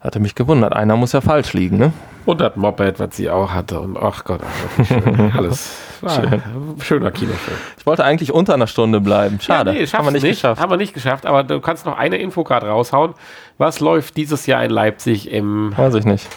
[0.00, 0.72] hatte mich gewundert.
[0.72, 1.92] Einer muss ja falsch liegen, ne?
[2.30, 3.80] Und das Moped, was sie auch hatte.
[3.80, 4.40] Und ach Gott,
[4.86, 5.32] schön.
[5.36, 5.76] alles.
[6.00, 6.40] Ein
[6.80, 7.58] schöner Kinofilm.
[7.76, 9.40] Ich wollte eigentlich unter einer Stunde bleiben.
[9.40, 9.72] Schade.
[9.72, 10.60] Ja, nee, Haben wir nicht, geschafft.
[10.60, 13.14] Haben wir nicht geschafft, aber du kannst noch eine Infocard raushauen.
[13.58, 16.28] Was läuft dieses Jahr in Leipzig im, Weiß ich nicht.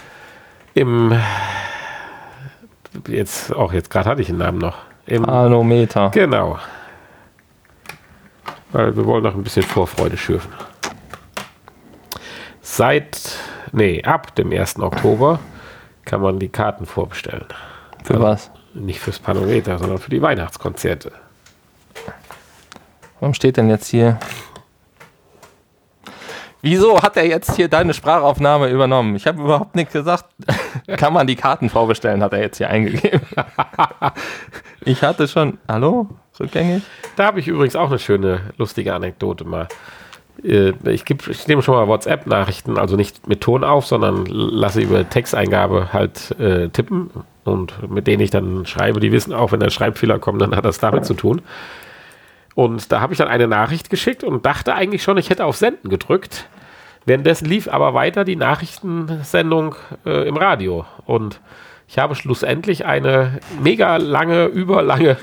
[0.73, 1.13] im
[3.07, 4.77] jetzt, auch jetzt gerade hatte ich den Namen noch.
[5.05, 6.09] Im, Manometer.
[6.09, 6.57] Genau.
[8.71, 10.51] Weil wir wollen noch ein bisschen Vorfreude schürfen.
[12.61, 13.37] Seit,
[13.71, 14.79] nee, ab dem 1.
[14.79, 15.39] Oktober
[16.06, 17.45] kann man die Karten vorbestellen.
[18.04, 18.51] Für was?
[18.74, 21.12] Nicht fürs Panometer, sondern für die Weihnachtskonzerte.
[23.20, 24.20] Warum steht denn jetzt hier?
[26.62, 29.18] Wieso hat er jetzt hier deine Sprachaufnahme übernommen?
[29.18, 30.26] Ich habe überhaupt nichts gesagt.
[30.97, 33.28] Kann man die Karten vorbestellen, hat er jetzt hier eingegeben.
[34.82, 35.58] ich hatte schon.
[35.68, 36.08] Hallo?
[36.39, 36.84] Rückgängig?
[37.18, 39.68] Da habe ich übrigens auch eine schöne, lustige Anekdote mal.
[40.43, 44.81] Äh, Ich, geb, ich nehme schon mal WhatsApp-Nachrichten, also nicht mit Ton auf, sondern lasse
[44.81, 47.09] über Texteingabe halt äh, tippen
[47.43, 50.65] und mit denen ich dann schreibe, die wissen auch, wenn der Schreibfehler kommt, dann hat
[50.65, 51.41] das damit zu tun.
[52.55, 55.57] Und da habe ich dann eine Nachricht geschickt und dachte eigentlich schon, ich hätte auf
[55.57, 56.47] Senden gedrückt.
[57.05, 59.75] Währenddessen lief aber weiter die Nachrichtensendung
[60.05, 60.85] äh, im Radio.
[61.05, 61.41] Und
[61.87, 65.17] ich habe schlussendlich eine mega lange, überlange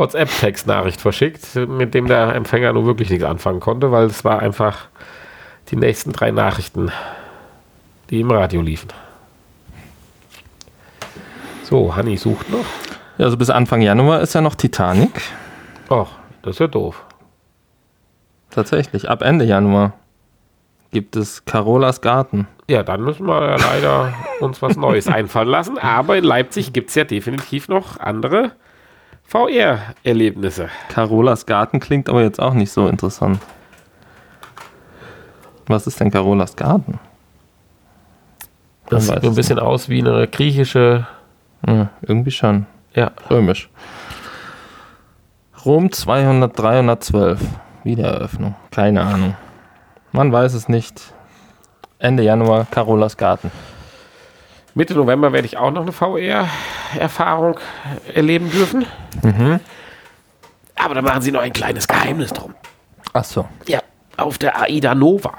[0.00, 4.88] WhatsApp-Textnachricht verschickt, mit dem der Empfänger nur wirklich nichts anfangen konnte, weil es war einfach
[5.70, 6.90] die nächsten drei Nachrichten,
[8.08, 8.88] die im Radio liefen.
[11.64, 12.64] So, Hanni sucht noch.
[13.18, 15.20] Ja, also bis Anfang Januar ist ja noch Titanic.
[15.90, 16.08] Och,
[16.42, 17.04] das ist ja doof.
[18.50, 19.10] Tatsächlich.
[19.10, 19.92] Ab Ende Januar
[20.92, 22.48] gibt es Carolas Garten.
[22.68, 25.78] Ja, dann müssen wir ja leider uns was Neues einfallen lassen.
[25.78, 28.52] Aber in Leipzig gibt es ja definitiv noch andere
[29.30, 30.68] VR-Erlebnisse.
[30.88, 33.38] Carolas Garten klingt aber jetzt auch nicht so interessant.
[35.68, 36.98] Was ist denn Carolas Garten?
[38.88, 41.06] Das sieht so ein bisschen aus wie eine griechische.
[41.64, 42.66] Ja, irgendwie schon.
[42.92, 43.70] Ja, Römisch.
[45.64, 47.40] Rom 200, 312.
[47.84, 48.56] Wiedereröffnung.
[48.72, 49.36] Keine Ahnung.
[50.10, 51.14] Man weiß es nicht.
[52.00, 53.52] Ende Januar, Carolas Garten.
[54.74, 57.58] Mitte November werde ich auch noch eine VR-Erfahrung
[58.14, 58.86] erleben dürfen.
[60.76, 62.54] Aber da machen sie noch ein kleines Geheimnis drum.
[63.12, 63.48] Ach so.
[63.66, 63.80] Ja,
[64.16, 65.32] auf der AIDA Nova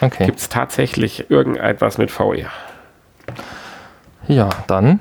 [0.00, 0.26] Okay.
[0.26, 2.50] gibt es tatsächlich irgendetwas mit VR.
[4.26, 5.00] Ja, dann.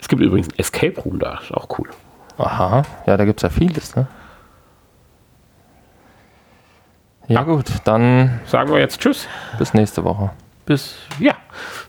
[0.00, 1.90] Es gibt übrigens ein Escape Room da, ist auch cool.
[2.38, 2.82] Aha.
[3.06, 4.06] Ja, da gibt es ja vieles, ne?
[7.28, 7.66] Ja, gut.
[7.84, 9.28] Dann Sagen wir jetzt Tschüss.
[9.58, 10.30] bis nächste Woche.
[10.64, 11.34] Bis, ja,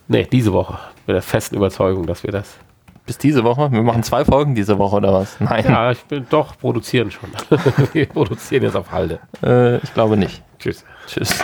[0.08, 0.78] nee, diese Woche.
[1.08, 2.58] Mit der festen Überzeugung, dass wir das.
[3.06, 3.72] Bis diese Woche?
[3.72, 5.40] Wir machen zwei Folgen diese Woche oder was?
[5.40, 5.66] Nein.
[5.68, 7.30] Ja, ich bin doch produzieren schon.
[7.94, 9.20] wir produzieren jetzt auf Halde.
[9.42, 10.44] Äh, ich glaube nicht.
[10.60, 10.86] Tschüss.
[11.08, 11.40] Tschüss.